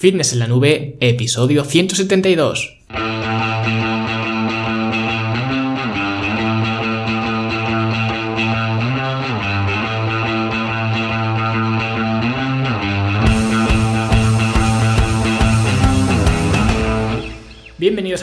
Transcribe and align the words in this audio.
Fitness 0.00 0.32
en 0.32 0.38
la 0.38 0.46
Nube, 0.46 0.96
episodio 1.00 1.64
172. 1.64 2.78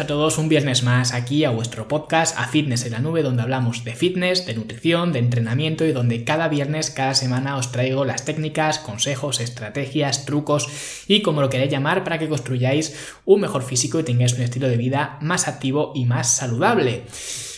A 0.06 0.08
todos 0.08 0.38
un 0.38 0.50
viernes 0.50 0.84
más 0.84 1.16
aquí 1.16 1.46
a 1.46 1.50
vuestro 1.50 1.88
podcast 1.88 2.38
A 2.38 2.48
Fitness 2.48 2.86
en 2.86 2.92
la 2.92 3.00
Nube 3.00 3.24
donde 3.24 3.42
hablamos 3.42 3.84
de 3.84 3.96
fitness, 3.96 4.46
de 4.46 4.54
nutrición, 4.54 5.12
de 5.12 5.18
entrenamiento 5.18 5.84
y 5.84 5.94
donde 5.94 6.24
cada 6.24 6.48
viernes, 6.48 6.92
cada 6.92 7.16
semana 7.16 7.58
os 7.58 7.72
traigo 7.72 8.06
las 8.06 8.24
técnicas, 8.24 8.78
consejos, 8.78 9.40
estrategias, 9.40 10.26
trucos 10.26 10.70
y 11.08 11.24
como 11.24 11.42
lo 11.42 11.50
queréis 11.50 11.72
llamar 11.72 12.04
para 12.04 12.20
que 12.20 12.30
construyáis 12.30 12.96
un 13.26 13.42
mejor 13.42 13.64
físico 13.64 14.00
y 14.00 14.04
tengáis 14.04 14.34
un 14.34 14.42
estilo 14.42 14.68
de 14.68 14.78
vida 14.78 15.18
más 15.22 15.48
activo 15.48 15.92
y 15.96 16.06
más 16.06 16.38
saludable. 16.38 17.06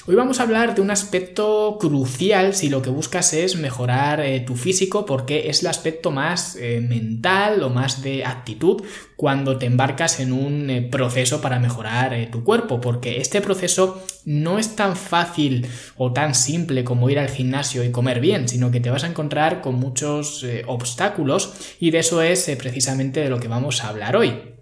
Hoy 0.10 0.16
vamos 0.16 0.40
a 0.40 0.44
hablar 0.44 0.74
de 0.74 0.80
un 0.80 0.90
aspecto 0.90 1.78
crucial 1.82 2.56
si 2.56 2.70
lo 2.70 2.82
que 2.82 2.90
buscas 2.90 3.34
es 3.34 3.58
mejorar 3.58 4.22
eh, 4.22 4.40
tu 4.40 4.56
físico 4.56 5.06
porque 5.06 5.50
es 5.50 5.64
el 5.64 5.68
aspecto 5.68 6.12
más 6.12 6.56
eh, 6.56 6.80
mental 6.80 7.62
o 7.62 7.70
más 7.70 8.02
de 8.02 8.24
actitud 8.24 8.84
cuando 9.18 9.58
te 9.58 9.66
embarcas 9.66 10.22
en 10.22 10.32
un 10.32 10.70
eh, 10.70 10.82
proceso 10.82 11.42
para 11.42 11.60
mejorar 11.60 12.30
tu 12.32 12.37
cuerpo 12.44 12.82
porque 12.82 13.22
este 13.22 13.42
proceso 13.42 14.04
no 14.26 14.60
es 14.60 14.76
tan 14.76 14.96
fácil 14.96 15.68
o 15.96 16.12
tan 16.12 16.36
simple 16.36 16.84
como 16.84 17.10
ir 17.10 17.20
al 17.20 17.30
gimnasio 17.30 17.84
y 17.84 17.92
comer 17.92 18.20
bien 18.20 18.48
sino 18.48 18.72
que 18.72 18.80
te 18.80 18.90
vas 18.90 19.04
a 19.04 19.08
encontrar 19.08 19.62
con 19.62 19.76
muchos 19.76 20.46
obstáculos 20.66 21.54
y 21.80 21.92
de 21.92 22.00
eso 22.00 22.22
es 22.22 22.50
precisamente 22.58 23.22
de 23.22 23.30
lo 23.30 23.40
que 23.40 23.48
vamos 23.48 23.84
a 23.84 23.90
hablar 23.90 24.16
hoy. 24.16 24.57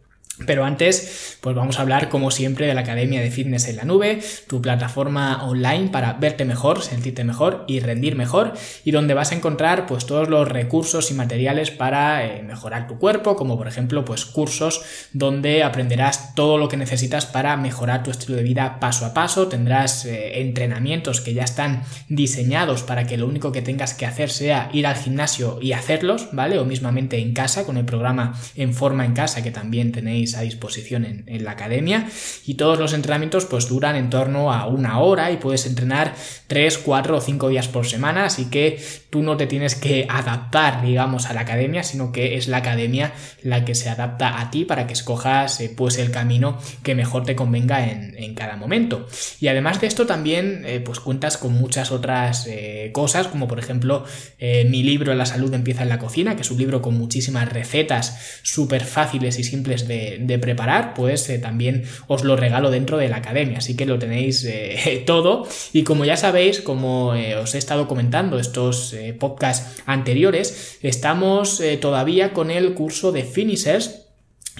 Pero 0.45 0.65
antes, 0.65 1.37
pues 1.39 1.55
vamos 1.55 1.79
a 1.79 1.81
hablar 1.81 2.09
como 2.09 2.29
siempre 2.29 2.67
de 2.67 2.73
la 2.73 2.81
Academia 2.81 3.21
de 3.21 3.31
Fitness 3.31 3.69
en 3.69 3.77
la 3.77 3.85
Nube, 3.85 4.19
tu 4.47 4.61
plataforma 4.61 5.45
online 5.45 5.87
para 5.89 6.13
verte 6.13 6.43
mejor, 6.43 6.81
sentirte 6.81 7.23
mejor 7.23 7.63
y 7.67 7.79
rendir 7.79 8.17
mejor 8.17 8.53
y 8.83 8.91
donde 8.91 9.13
vas 9.13 9.31
a 9.31 9.35
encontrar 9.35 9.85
pues 9.85 10.05
todos 10.05 10.27
los 10.27 10.49
recursos 10.49 11.09
y 11.09 11.13
materiales 11.13 11.71
para 11.71 12.25
eh, 12.25 12.43
mejorar 12.43 12.85
tu 12.87 12.99
cuerpo, 12.99 13.37
como 13.37 13.57
por 13.57 13.69
ejemplo 13.69 14.03
pues 14.03 14.25
cursos 14.25 14.81
donde 15.13 15.63
aprenderás 15.63 16.35
todo 16.35 16.57
lo 16.57 16.67
que 16.67 16.75
necesitas 16.75 17.25
para 17.25 17.55
mejorar 17.55 18.03
tu 18.03 18.11
estilo 18.11 18.35
de 18.35 18.43
vida 18.43 18.81
paso 18.81 19.05
a 19.05 19.13
paso, 19.13 19.47
tendrás 19.47 20.05
eh, 20.05 20.41
entrenamientos 20.41 21.21
que 21.21 21.33
ya 21.33 21.45
están 21.45 21.83
diseñados 22.09 22.83
para 22.83 23.05
que 23.05 23.17
lo 23.17 23.25
único 23.25 23.53
que 23.53 23.61
tengas 23.61 23.93
que 23.93 24.05
hacer 24.05 24.29
sea 24.29 24.69
ir 24.73 24.85
al 24.85 24.97
gimnasio 24.97 25.59
y 25.61 25.71
hacerlos, 25.71 26.27
¿vale? 26.33 26.59
O 26.59 26.65
mismamente 26.65 27.19
en 27.19 27.33
casa 27.33 27.65
con 27.65 27.77
el 27.77 27.85
programa 27.85 28.37
en 28.55 28.73
forma 28.73 29.05
en 29.05 29.13
casa 29.13 29.41
que 29.41 29.51
también 29.51 29.93
tenéis 29.93 30.24
a 30.33 30.41
disposición 30.41 31.05
en, 31.05 31.43
la 31.43 31.51
academia 31.51 32.07
y 32.45 32.55
todos 32.55 32.79
los 32.79 32.93
entrenamientos 32.93 33.45
pues 33.45 33.67
duran 33.67 33.95
en 33.95 34.09
torno 34.09 34.51
a 34.51 34.65
una 34.65 34.99
hora 34.99 35.31
y 35.31 35.37
puedes 35.37 35.67
entrenar 35.67 36.15
3, 36.47 36.79
4 36.79 37.17
o 37.17 37.21
5 37.21 37.49
días 37.49 37.67
por 37.67 37.85
semana, 37.85 38.25
así 38.25 38.45
que 38.45 38.79
tú 39.11 39.21
no 39.21 39.37
te 39.37 39.45
tienes 39.47 39.75
que 39.75 40.07
adaptar, 40.09 40.81
digamos, 40.81 41.27
a 41.27 41.33
la 41.33 41.41
academia, 41.41 41.83
sino 41.83 42.11
que 42.11 42.35
es 42.35 42.47
la 42.47 42.57
academia 42.57 43.13
la 43.43 43.63
que 43.63 43.75
se 43.75 43.89
adapta 43.89 44.41
a 44.41 44.49
ti 44.49 44.65
para 44.65 44.87
que 44.87 44.93
escojas 44.93 45.59
eh, 45.61 45.71
pues 45.75 45.97
el 45.97 46.11
camino 46.11 46.57
que 46.83 46.95
mejor 46.95 47.25
te 47.25 47.35
convenga 47.35 47.87
en, 47.89 48.15
cada 48.35 48.57
momento. 48.57 49.07
Y 49.39 49.47
además 49.47 49.79
de 49.79 49.87
esto 49.87 50.05
también 50.05 50.63
eh, 50.65 50.81
pues 50.81 50.99
cuentas 50.99 51.37
con 51.37 51.53
muchas 51.53 51.91
otras 51.91 52.47
eh, 52.47 52.89
cosas, 52.91 53.27
como 53.27 53.47
por 53.47 53.59
ejemplo 53.59 54.03
mi 54.39 54.83
libro 54.83 55.13
La 55.13 55.25
salud 55.25 55.53
empieza 55.53 55.83
en 55.83 55.89
la 55.89 55.99
cocina, 55.99 56.35
que 56.35 56.41
es 56.41 56.51
un 56.51 56.57
libro 56.57 56.81
con 56.81 56.97
muchísimas 56.97 57.51
recetas 57.51 58.39
súper 58.43 58.83
fáciles 58.83 59.39
y 59.39 59.43
simples 59.43 59.87
de, 59.87 60.14
de, 60.19 60.39
preparar, 60.39 60.93
pues 60.93 61.29
eh, 61.29 61.39
también 61.39 61.83
os 62.07 62.23
lo 62.23 62.35
regalo 62.35 62.71
dentro 62.71 62.97
de 62.97 63.09
la 63.09 63.17
academia. 63.17 63.59
Así 63.59 63.75
que 63.75 63.85
lo 63.85 63.99
tenéis 63.99 64.43
eh, 64.45 65.03
todo. 65.05 65.47
Y 65.73 65.83
como 65.83 66.05
ya 66.05 66.17
sabéis, 66.17 66.61
como 66.61 67.15
eh, 67.15 67.35
os 67.35 67.55
he 67.55 67.57
estado 67.57 67.87
comentando 67.87 68.39
estos 68.39 68.95
podcasts 69.19 69.81
anteriores, 69.85 70.77
estamos 70.81 71.61
todavía 71.81 72.33
con 72.33 72.51
el 72.51 72.73
curso 72.73 73.11
de 73.11 73.23
finishers 73.23 74.04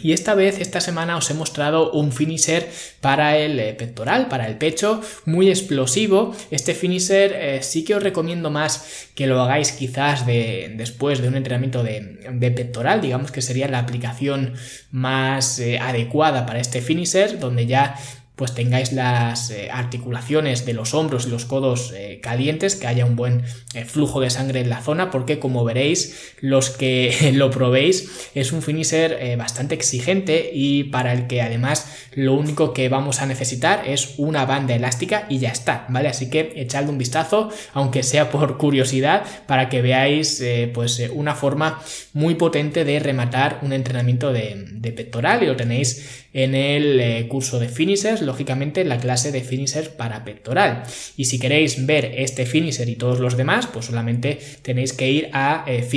y 0.02 0.12
esta 0.12 0.36
vez, 0.36 0.60
esta 0.60 0.82
semana, 0.82 1.16
os 1.16 1.30
he 1.32 1.34
mostrado 1.34 1.92
un 1.92 2.12
finisher 2.12 2.70
para 3.00 3.38
el 3.38 3.60
eh, 3.60 3.74
pectoral, 3.74 4.28
para 4.28 4.48
el 4.48 4.58
pecho, 4.58 5.02
muy 5.26 5.50
explosivo. 5.50 6.36
Este 6.52 6.74
finisher 6.74 7.32
eh, 7.34 7.64
sí 7.64 7.86
que 7.86 7.96
os 7.96 8.04
recomiendo 8.04 8.52
más 8.52 9.08
que 9.16 9.26
lo 9.26 9.42
hagáis 9.42 9.72
quizás 9.72 10.26
de, 10.26 10.74
después 10.76 11.22
de 11.22 11.30
un 11.30 11.36
entrenamiento 11.36 11.82
de, 11.82 12.52
pectoral, 12.56 13.02
digamos 13.02 13.32
que 13.32 13.42
sería 13.42 13.68
la 13.68 13.80
aplicación 13.80 14.54
más 14.92 15.60
eh, 15.60 15.80
adecuada 15.80 16.46
para 16.46 16.60
este 16.60 16.82
finisher, 16.82 17.40
donde 17.40 17.66
ya 17.66 17.96
pues 18.36 18.54
tengáis 18.54 18.92
las 18.92 19.50
eh, 19.50 19.70
articulaciones 19.72 20.66
de 20.66 20.74
los 20.74 20.94
hombros 20.94 21.26
y 21.26 21.30
los 21.30 21.46
codos 21.46 21.94
eh, 21.96 22.20
calientes, 22.22 22.76
que 22.76 22.88
haya 22.88 23.06
un 23.06 23.16
buen 23.16 23.44
eh, 23.74 23.86
flujo 23.86 24.20
de 24.20 24.30
sangre 24.30 24.60
en 24.60 24.70
la 24.70 24.82
zona, 24.82 25.10
porque 25.10 25.40
como 25.40 25.64
veréis, 25.64 26.34
los 26.42 26.70
que 26.70 27.32
lo 27.34 27.50
probéis, 27.50 28.30
es 28.36 28.52
un 28.52 28.62
finisher 28.62 29.38
bastante 29.38 29.76
exigente 29.76 30.52
y 30.54 30.86
para 30.86 31.14
el 31.14 31.28
que 31.28 31.42
además 31.42 32.08
lo 32.14 32.34
único 32.34 32.74
que 32.74 32.90
vamos 32.90 33.22
a 33.22 33.26
necesitar 33.26 33.88
es 33.88 34.16
una 34.18 34.46
banda 34.46 34.76
elástica 34.76 35.26
y 35.30 35.40
ya 35.40 35.50
está, 35.50 35.86
¿vale? 35.90 36.10
Así 36.10 36.30
que 36.30 36.54
echadle 36.56 36.90
un 36.90 36.98
vistazo, 36.98 37.50
aunque 37.74 38.04
sea 38.04 38.30
por 38.32 38.58
curiosidad, 38.58 39.24
para 39.48 39.70
que 39.70 39.82
veáis 39.82 40.44
pues 40.74 41.02
una 41.14 41.36
forma 41.36 41.82
muy 42.14 42.36
potente 42.36 42.84
de 42.84 43.00
rematar 43.00 43.60
un 43.62 43.74
entrenamiento 43.74 44.34
de, 44.34 44.66
de 44.72 44.92
pectoral 44.92 45.44
y 45.44 45.48
lo 45.48 45.56
tenéis 45.56 46.25
en 46.36 46.54
el 46.54 47.00
eh, 47.00 47.28
curso 47.30 47.60
de 47.60 47.70
finishers, 47.70 48.22
lógicamente 48.22 48.82
en 48.82 48.90
la 48.90 49.00
clase 49.00 49.32
de 49.32 49.42
finishers 49.42 49.88
para 49.88 50.26
pectoral. 50.26 50.84
Y 51.16 51.26
si 51.26 51.40
queréis 51.40 51.86
ver 51.86 52.12
este 52.18 52.46
finisher 52.46 52.90
y 52.90 52.98
todos 52.98 53.22
los 53.22 53.38
demás, 53.38 53.68
pues 53.68 53.86
solamente 53.86 54.38
tenéis 54.62 54.92
que 54.92 55.10
ir 55.10 55.30
a 55.32 55.64
eh, 55.66 55.88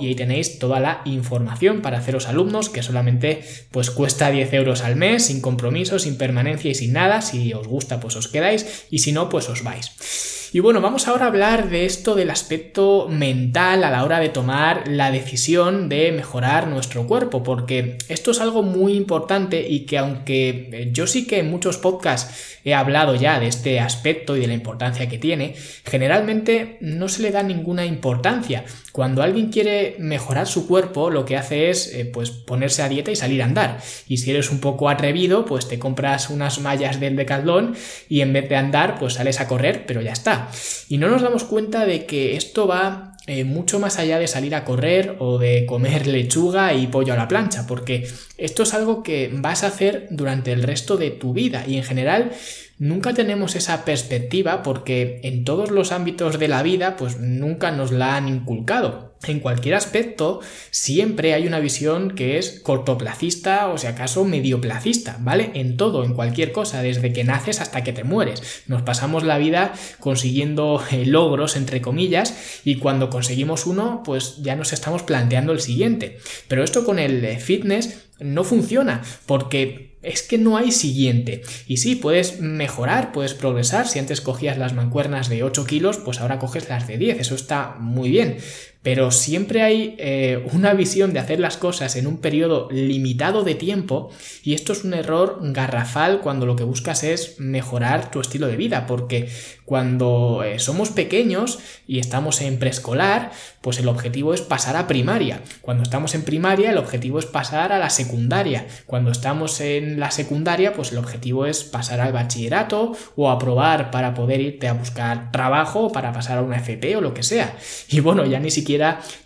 y 0.00 0.06
ahí 0.06 0.14
tenéis 0.14 0.58
toda 0.58 0.80
la 0.80 1.02
información 1.04 1.82
para 1.82 1.98
haceros 1.98 2.26
alumnos 2.26 2.70
que 2.70 2.82
solamente 2.82 3.42
pues 3.70 3.90
cuesta 3.90 4.30
10 4.30 4.50
euros 4.54 4.80
al 4.80 4.96
mes, 4.96 5.26
sin 5.26 5.42
compromiso, 5.42 5.98
sin 5.98 6.16
permanencia 6.16 6.70
y 6.70 6.74
sin 6.74 6.94
nada. 6.94 7.20
Si 7.20 7.52
os 7.52 7.68
gusta, 7.68 8.00
pues 8.00 8.16
os 8.16 8.28
quedáis 8.28 8.86
y 8.90 9.00
si 9.00 9.12
no, 9.12 9.28
pues 9.28 9.46
os 9.50 9.62
vais. 9.62 10.41
Y 10.54 10.60
bueno, 10.60 10.82
vamos 10.82 11.08
ahora 11.08 11.24
a 11.24 11.28
hablar 11.28 11.70
de 11.70 11.86
esto 11.86 12.14
del 12.14 12.28
aspecto 12.28 13.08
mental 13.08 13.84
a 13.84 13.90
la 13.90 14.04
hora 14.04 14.20
de 14.20 14.28
tomar 14.28 14.86
la 14.86 15.10
decisión 15.10 15.88
de 15.88 16.12
mejorar 16.12 16.68
nuestro 16.68 17.06
cuerpo, 17.06 17.42
porque 17.42 17.96
esto 18.08 18.32
es 18.32 18.40
algo 18.40 18.62
muy 18.62 18.92
importante 18.92 19.66
y 19.66 19.86
que 19.86 19.96
aunque 19.96 20.68
eh, 20.70 20.90
yo 20.92 21.06
sí 21.06 21.26
que 21.26 21.38
en 21.38 21.50
muchos 21.50 21.78
podcasts 21.78 22.58
he 22.64 22.74
hablado 22.74 23.14
ya 23.14 23.40
de 23.40 23.46
este 23.46 23.80
aspecto 23.80 24.36
y 24.36 24.40
de 24.40 24.46
la 24.46 24.52
importancia 24.52 25.08
que 25.08 25.16
tiene, 25.16 25.54
generalmente 25.86 26.76
no 26.82 27.08
se 27.08 27.22
le 27.22 27.30
da 27.30 27.42
ninguna 27.42 27.86
importancia. 27.86 28.64
Cuando 28.92 29.22
alguien 29.22 29.50
quiere 29.50 29.96
mejorar 29.98 30.46
su 30.46 30.68
cuerpo, 30.68 31.08
lo 31.08 31.24
que 31.24 31.38
hace 31.38 31.70
es 31.70 31.92
eh, 31.94 32.04
pues 32.04 32.30
ponerse 32.30 32.82
a 32.82 32.90
dieta 32.90 33.10
y 33.10 33.16
salir 33.16 33.40
a 33.40 33.46
andar. 33.46 33.78
Y 34.06 34.18
si 34.18 34.30
eres 34.30 34.50
un 34.50 34.60
poco 34.60 34.90
atrevido, 34.90 35.46
pues 35.46 35.66
te 35.66 35.78
compras 35.78 36.28
unas 36.28 36.60
mallas 36.60 37.00
del 37.00 37.16
decathlon 37.16 37.74
y 38.10 38.20
en 38.20 38.34
vez 38.34 38.50
de 38.50 38.56
andar, 38.56 38.98
pues 38.98 39.14
sales 39.14 39.40
a 39.40 39.48
correr, 39.48 39.86
pero 39.86 40.02
ya 40.02 40.12
está. 40.12 40.41
Y 40.88 40.98
no 40.98 41.08
nos 41.08 41.22
damos 41.22 41.44
cuenta 41.44 41.86
de 41.86 42.06
que 42.06 42.36
esto 42.36 42.66
va 42.66 43.12
eh, 43.26 43.44
mucho 43.44 43.78
más 43.78 43.98
allá 43.98 44.18
de 44.18 44.26
salir 44.26 44.54
a 44.54 44.64
correr 44.64 45.16
o 45.20 45.38
de 45.38 45.64
comer 45.66 46.06
lechuga 46.08 46.74
y 46.74 46.88
pollo 46.88 47.12
a 47.12 47.16
la 47.16 47.28
plancha, 47.28 47.66
porque 47.66 48.08
esto 48.36 48.64
es 48.64 48.74
algo 48.74 49.02
que 49.02 49.30
vas 49.32 49.62
a 49.62 49.68
hacer 49.68 50.08
durante 50.10 50.52
el 50.52 50.62
resto 50.62 50.96
de 50.96 51.10
tu 51.10 51.32
vida. 51.32 51.64
Y 51.66 51.76
en 51.76 51.84
general 51.84 52.32
nunca 52.82 53.14
tenemos 53.14 53.54
esa 53.54 53.84
perspectiva 53.84 54.64
porque 54.64 55.20
en 55.22 55.44
todos 55.44 55.70
los 55.70 55.92
ámbitos 55.92 56.40
de 56.40 56.48
la 56.48 56.64
vida 56.64 56.96
pues 56.96 57.20
nunca 57.20 57.70
nos 57.70 57.92
la 57.92 58.16
han 58.16 58.26
inculcado 58.26 59.12
en 59.30 59.40
cualquier 59.40 59.74
aspecto 59.74 60.40
siempre 60.70 61.34
hay 61.34 61.46
una 61.46 61.60
visión 61.60 62.12
que 62.12 62.38
es 62.38 62.60
cortoplacista 62.60 63.68
o 63.68 63.78
si 63.78 63.86
acaso 63.86 64.24
medioplacista, 64.24 65.18
¿vale? 65.20 65.50
En 65.54 65.76
todo, 65.76 66.04
en 66.04 66.14
cualquier 66.14 66.52
cosa, 66.52 66.82
desde 66.82 67.12
que 67.12 67.24
naces 67.24 67.60
hasta 67.60 67.84
que 67.84 67.92
te 67.92 68.04
mueres. 68.04 68.64
Nos 68.66 68.82
pasamos 68.82 69.22
la 69.22 69.38
vida 69.38 69.72
consiguiendo 70.00 70.82
eh, 70.90 71.06
logros, 71.06 71.56
entre 71.56 71.80
comillas, 71.80 72.62
y 72.64 72.76
cuando 72.76 73.10
conseguimos 73.10 73.66
uno, 73.66 74.02
pues 74.04 74.42
ya 74.42 74.56
nos 74.56 74.72
estamos 74.72 75.02
planteando 75.02 75.52
el 75.52 75.60
siguiente. 75.60 76.18
Pero 76.48 76.64
esto 76.64 76.84
con 76.84 76.98
el 76.98 77.24
eh, 77.24 77.38
fitness 77.38 78.08
no 78.18 78.44
funciona 78.44 79.02
porque 79.26 79.91
es 80.02 80.22
que 80.22 80.38
no 80.38 80.56
hay 80.56 80.72
siguiente. 80.72 81.42
Y 81.66 81.78
sí, 81.78 81.96
puedes 81.96 82.40
mejorar, 82.40 83.12
puedes 83.12 83.34
progresar. 83.34 83.88
Si 83.88 83.98
antes 83.98 84.20
cogías 84.20 84.58
las 84.58 84.74
mancuernas 84.74 85.28
de 85.28 85.42
8 85.42 85.64
kilos, 85.66 85.98
pues 85.98 86.20
ahora 86.20 86.38
coges 86.38 86.68
las 86.68 86.86
de 86.86 86.98
10. 86.98 87.20
Eso 87.20 87.34
está 87.34 87.76
muy 87.78 88.10
bien 88.10 88.38
pero 88.82 89.12
siempre 89.12 89.62
hay 89.62 89.94
eh, 89.98 90.44
una 90.52 90.74
visión 90.74 91.12
de 91.12 91.20
hacer 91.20 91.38
las 91.38 91.56
cosas 91.56 91.94
en 91.96 92.06
un 92.06 92.18
periodo 92.18 92.68
limitado 92.70 93.44
de 93.44 93.54
tiempo 93.54 94.10
y 94.42 94.54
esto 94.54 94.72
es 94.72 94.82
un 94.82 94.94
error 94.94 95.38
garrafal 95.40 96.20
cuando 96.20 96.46
lo 96.46 96.56
que 96.56 96.64
buscas 96.64 97.04
es 97.04 97.38
mejorar 97.38 98.10
tu 98.10 98.20
estilo 98.20 98.48
de 98.48 98.56
vida, 98.56 98.86
porque 98.86 99.28
cuando 99.64 100.42
eh, 100.44 100.58
somos 100.58 100.90
pequeños 100.90 101.60
y 101.86 102.00
estamos 102.00 102.40
en 102.40 102.58
preescolar, 102.58 103.30
pues 103.60 103.78
el 103.78 103.88
objetivo 103.88 104.34
es 104.34 104.40
pasar 104.40 104.76
a 104.76 104.88
primaria. 104.88 105.40
Cuando 105.60 105.84
estamos 105.84 106.14
en 106.14 106.22
primaria, 106.22 106.70
el 106.72 106.78
objetivo 106.78 107.20
es 107.20 107.26
pasar 107.26 107.72
a 107.72 107.78
la 107.78 107.88
secundaria. 107.88 108.66
Cuando 108.86 109.12
estamos 109.12 109.60
en 109.60 110.00
la 110.00 110.10
secundaria, 110.10 110.72
pues 110.72 110.90
el 110.90 110.98
objetivo 110.98 111.46
es 111.46 111.62
pasar 111.62 112.00
al 112.00 112.12
bachillerato 112.12 112.92
o 113.16 113.30
aprobar 113.30 113.90
para 113.92 114.14
poder 114.14 114.40
irte 114.40 114.66
a 114.66 114.74
buscar 114.74 115.30
trabajo, 115.30 115.92
para 115.92 116.12
pasar 116.12 116.38
a 116.38 116.42
una 116.42 116.56
FP 116.56 116.96
o 116.96 117.00
lo 117.00 117.14
que 117.14 117.22
sea. 117.22 117.56
Y 117.88 118.00
bueno, 118.00 118.26
ya 118.26 118.40
ni 118.40 118.50
siquiera 118.50 118.71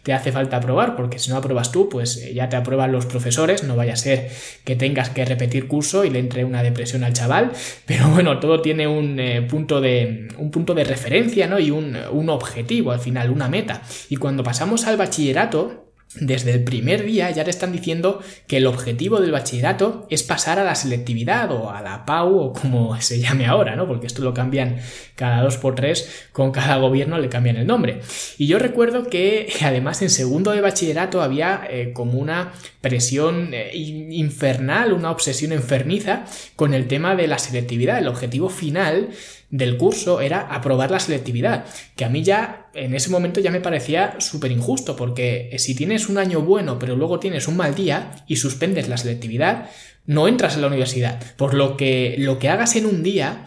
te 0.02 0.12
hace 0.12 0.32
falta 0.32 0.58
aprobar, 0.58 0.96
porque 0.96 1.18
si 1.18 1.30
no 1.30 1.36
apruebas 1.36 1.72
tú, 1.72 1.88
pues 1.88 2.16
eh, 2.18 2.34
ya 2.34 2.48
te 2.48 2.56
aprueban 2.56 2.92
los 2.92 3.06
profesores, 3.06 3.64
no 3.64 3.76
vaya 3.76 3.94
a 3.94 3.96
ser 3.96 4.30
que 4.64 4.76
tengas 4.76 5.10
que 5.10 5.24
repetir 5.24 5.68
curso 5.68 6.04
y 6.04 6.10
le 6.10 6.18
entre 6.18 6.44
una 6.44 6.62
depresión 6.62 7.04
al 7.04 7.12
chaval, 7.12 7.52
pero 7.86 8.08
bueno, 8.08 8.38
todo 8.40 8.60
tiene 8.62 8.86
un, 8.86 9.18
eh, 9.20 9.42
punto, 9.42 9.80
de, 9.80 10.28
un 10.38 10.50
punto 10.50 10.74
de 10.74 10.84
referencia, 10.84 11.46
¿no? 11.46 11.58
Y 11.58 11.70
un, 11.70 11.96
un 12.10 12.28
objetivo, 12.28 12.92
al 12.92 13.00
final, 13.00 13.30
una 13.30 13.48
meta. 13.48 13.82
Y 14.08 14.16
cuando 14.16 14.42
pasamos 14.42 14.86
al 14.86 14.96
bachillerato, 14.96 15.85
desde 16.14 16.52
el 16.52 16.64
primer 16.64 17.04
día 17.04 17.30
ya 17.30 17.44
te 17.44 17.50
están 17.50 17.72
diciendo 17.72 18.22
que 18.46 18.56
el 18.56 18.66
objetivo 18.66 19.20
del 19.20 19.32
bachillerato 19.32 20.06
es 20.08 20.22
pasar 20.22 20.58
a 20.58 20.64
la 20.64 20.74
selectividad 20.74 21.50
o 21.50 21.70
a 21.70 21.82
la 21.82 22.06
PAU 22.06 22.38
o 22.38 22.52
como 22.52 22.98
se 23.00 23.20
llame 23.20 23.46
ahora, 23.46 23.76
¿no? 23.76 23.86
Porque 23.86 24.06
esto 24.06 24.22
lo 24.22 24.32
cambian 24.32 24.78
cada 25.14 25.42
dos 25.42 25.56
por 25.58 25.74
tres, 25.74 26.28
con 26.32 26.52
cada 26.52 26.76
gobierno 26.76 27.18
le 27.18 27.28
cambian 27.28 27.56
el 27.56 27.66
nombre. 27.66 28.00
Y 28.38 28.46
yo 28.46 28.58
recuerdo 28.58 29.08
que 29.08 29.52
además 29.62 30.00
en 30.02 30.10
segundo 30.10 30.52
de 30.52 30.60
bachillerato 30.60 31.20
había 31.20 31.66
eh, 31.68 31.92
como 31.92 32.18
una 32.18 32.52
presión 32.80 33.50
eh, 33.52 33.72
infernal, 33.74 34.92
una 34.92 35.10
obsesión 35.10 35.52
enfermiza 35.52 36.24
con 36.54 36.72
el 36.72 36.86
tema 36.88 37.14
de 37.14 37.26
la 37.26 37.38
selectividad. 37.38 37.98
El 37.98 38.08
objetivo 38.08 38.48
final 38.48 39.10
del 39.50 39.76
curso 39.76 40.20
era 40.20 40.40
aprobar 40.40 40.90
la 40.90 41.00
selectividad, 41.00 41.66
que 41.94 42.04
a 42.04 42.08
mí 42.08 42.22
ya 42.22 42.65
en 42.76 42.94
ese 42.94 43.10
momento 43.10 43.40
ya 43.40 43.50
me 43.50 43.60
parecía 43.60 44.16
súper 44.18 44.52
injusto, 44.52 44.96
porque 44.96 45.54
si 45.58 45.74
tienes 45.74 46.08
un 46.08 46.18
año 46.18 46.42
bueno 46.42 46.78
pero 46.78 46.96
luego 46.96 47.18
tienes 47.18 47.48
un 47.48 47.56
mal 47.56 47.74
día 47.74 48.24
y 48.26 48.36
suspendes 48.36 48.88
la 48.88 48.96
selectividad, 48.96 49.70
no 50.06 50.28
entras 50.28 50.56
a 50.56 50.60
la 50.60 50.68
universidad, 50.68 51.20
por 51.36 51.54
lo 51.54 51.76
que 51.76 52.14
lo 52.18 52.38
que 52.38 52.48
hagas 52.48 52.76
en 52.76 52.86
un 52.86 53.02
día 53.02 53.44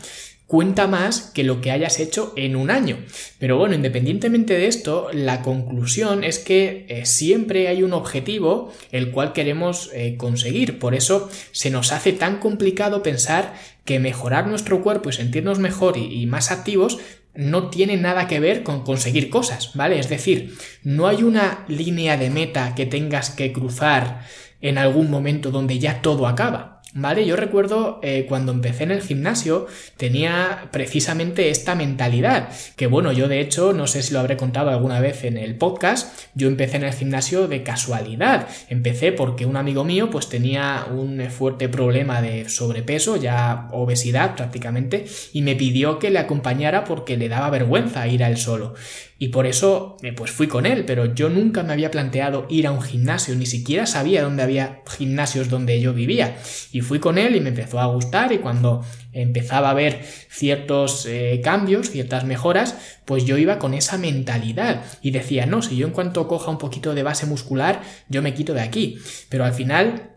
cuenta 0.50 0.88
más 0.88 1.22
que 1.22 1.44
lo 1.44 1.62
que 1.62 1.70
hayas 1.70 2.00
hecho 2.00 2.34
en 2.36 2.56
un 2.56 2.72
año. 2.72 2.98
Pero 3.38 3.60
bueno, 3.60 3.76
independientemente 3.76 4.56
de 4.56 4.66
esto, 4.66 5.10
la 5.14 5.44
conclusión 5.44 6.24
es 6.24 6.40
que 6.40 6.88
eh, 6.90 7.06
siempre 7.06 7.68
hay 7.68 7.84
un 7.84 7.94
objetivo 7.94 8.74
el 8.92 9.12
cual 9.12 9.34
queremos 9.34 9.92
eh, 9.94 10.18
conseguir. 10.18 10.80
Por 10.80 10.96
eso 10.96 11.30
se 11.52 11.70
nos 11.70 11.92
hace 11.92 12.14
tan 12.14 12.40
complicado 12.40 13.04
pensar 13.04 13.54
que 13.86 14.00
mejorar 14.00 14.48
nuestro 14.48 14.82
cuerpo 14.82 15.10
y 15.10 15.14
sentirnos 15.14 15.60
mejor 15.60 15.98
y 15.98 16.26
más 16.26 16.50
activos 16.50 16.98
no 17.36 17.70
tiene 17.70 17.98
nada 17.98 18.28
que 18.28 18.40
ver 18.40 18.64
con 18.64 18.84
conseguir 18.84 19.30
cosas, 19.30 19.72
¿vale? 19.76 20.00
Es 20.00 20.10
decir, 20.10 20.56
no 20.84 21.08
hay 21.08 21.24
una 21.24 21.66
línea 21.68 22.18
de 22.18 22.30
meta 22.30 22.76
que 22.76 22.86
tengas 22.86 23.30
que 23.30 23.54
cruzar 23.54 24.26
en 24.62 24.78
algún 24.78 25.10
momento 25.10 25.52
donde 25.52 25.80
ya 25.80 26.02
todo 26.02 26.28
acaba. 26.28 26.79
¿Vale? 26.94 27.28
Yo 27.28 27.36
recuerdo 27.36 28.00
eh, 28.02 28.26
cuando 28.28 28.52
empecé 28.52 28.84
en 28.84 28.90
el 28.90 29.04
gimnasio 29.04 29.68
tenía 29.96 30.70
precisamente 30.72 31.52
esta 31.52 31.76
mentalidad, 31.76 32.50
que 32.76 32.88
bueno, 32.88 33.12
yo 33.12 33.28
de 33.28 33.42
hecho, 33.42 33.74
no 33.74 33.86
sé 33.86 34.02
si 34.02 34.12
lo 34.12 34.20
habré 34.20 34.38
contado 34.38 34.72
alguna 34.72 35.00
vez 35.00 35.24
en 35.24 35.38
el 35.38 35.56
podcast, 35.56 36.20
yo 36.34 36.48
empecé 36.48 36.78
en 36.78 36.86
el 36.86 36.94
gimnasio 36.94 37.48
de 37.48 37.62
casualidad, 37.62 38.48
empecé 38.70 39.12
porque 39.12 39.46
un 39.46 39.56
amigo 39.56 39.84
mío 39.84 40.10
pues 40.10 40.30
tenía 40.30 40.88
un 40.92 41.22
fuerte 41.30 41.70
problema 41.70 42.24
de 42.24 42.50
sobrepeso, 42.50 43.18
ya 43.18 43.68
obesidad 43.72 44.36
prácticamente, 44.36 45.06
y 45.32 45.44
me 45.44 45.56
pidió 45.56 46.00
que 46.00 46.10
le 46.10 46.18
acompañara 46.18 46.86
porque 46.86 47.18
le 47.18 47.30
daba 47.30 47.52
vergüenza 47.52 48.08
ir 48.08 48.24
a 48.24 48.30
él 48.30 48.38
solo. 48.38 48.74
Y 49.22 49.28
por 49.28 49.46
eso, 49.46 49.98
eh, 50.02 50.14
pues 50.14 50.32
fui 50.32 50.48
con 50.48 50.66
él, 50.66 50.86
pero 50.86 51.14
yo 51.14 51.28
nunca 51.28 51.62
me 51.62 51.74
había 51.74 51.92
planteado 51.92 52.48
ir 52.50 52.66
a 52.66 52.72
un 52.72 52.82
gimnasio, 52.82 53.36
ni 53.36 53.46
siquiera 53.46 53.86
sabía 53.86 54.24
dónde 54.24 54.44
había 54.44 54.82
gimnasios 54.88 55.50
donde 55.50 55.82
yo 55.82 55.94
vivía. 55.94 56.38
Y 56.72 56.80
fui 56.80 57.00
con 57.00 57.18
él 57.18 57.36
y 57.36 57.42
me 57.42 57.50
empezó 57.50 57.82
a 57.82 57.86
gustar 57.88 58.32
y 58.32 58.38
cuando 58.38 58.82
empezaba 59.12 59.72
a 59.72 59.74
ver 59.74 60.02
ciertos 60.30 61.06
eh, 61.06 61.42
cambios, 61.44 61.90
ciertas 61.90 62.24
mejoras, 62.24 62.78
pues 63.04 63.26
yo 63.26 63.38
iba 63.38 63.60
con 63.60 63.74
esa 63.74 63.98
mentalidad 63.98 64.86
y 65.02 65.12
decía, 65.12 65.46
no, 65.46 65.62
si 65.62 65.76
yo 65.76 65.86
en 65.86 65.94
cuanto 65.94 66.30
coja 66.30 66.50
un 66.50 66.58
poquito 66.58 66.96
de 66.96 67.04
base 67.04 67.26
muscular, 67.26 67.82
yo 68.08 68.22
me 68.22 68.34
quito 68.34 68.54
de 68.54 68.62
aquí. 68.62 69.00
Pero 69.28 69.44
al 69.44 69.54
final 69.54 70.12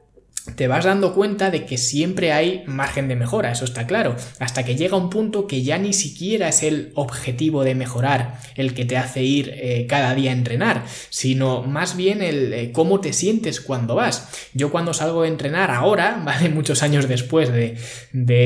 te 0.57 0.67
vas 0.67 0.85
dando 0.85 1.15
cuenta 1.15 1.51
de 1.51 1.65
que 1.65 1.79
siempre 1.79 2.33
hay 2.33 2.65
margen 2.67 3.09
de 3.09 3.17
mejora, 3.17 3.53
eso 3.53 3.65
está 3.65 3.87
claro, 3.87 4.17
hasta 4.41 4.65
que 4.65 4.77
llega 4.77 4.97
un 4.97 5.09
punto 5.09 5.47
que 5.47 5.63
ya 5.63 5.79
ni 5.79 5.93
siquiera 5.93 6.49
es 6.49 6.63
el 6.63 6.91
objetivo 6.95 7.63
de 7.63 7.75
mejorar 7.75 8.41
el 8.57 8.75
que 8.75 8.85
te 8.85 8.97
hace 8.97 9.23
ir 9.23 9.53
eh, 9.55 9.87
cada 9.89 10.15
día 10.15 10.31
a 10.31 10.35
entrenar, 10.35 10.85
sino 11.11 11.63
más 11.63 11.97
bien 11.97 12.23
el 12.23 12.53
eh, 12.53 12.73
cómo 12.73 13.01
te 13.01 13.13
sientes 13.13 13.61
cuando 13.61 13.95
vas. 13.95 14.29
Yo 14.53 14.71
cuando 14.71 14.93
salgo 14.93 15.23
de 15.23 15.29
entrenar 15.29 15.71
ahora, 15.71 16.21
¿vale? 16.25 16.49
Muchos 16.49 16.83
años 16.83 17.09
después 17.09 17.51
de, 17.53 17.79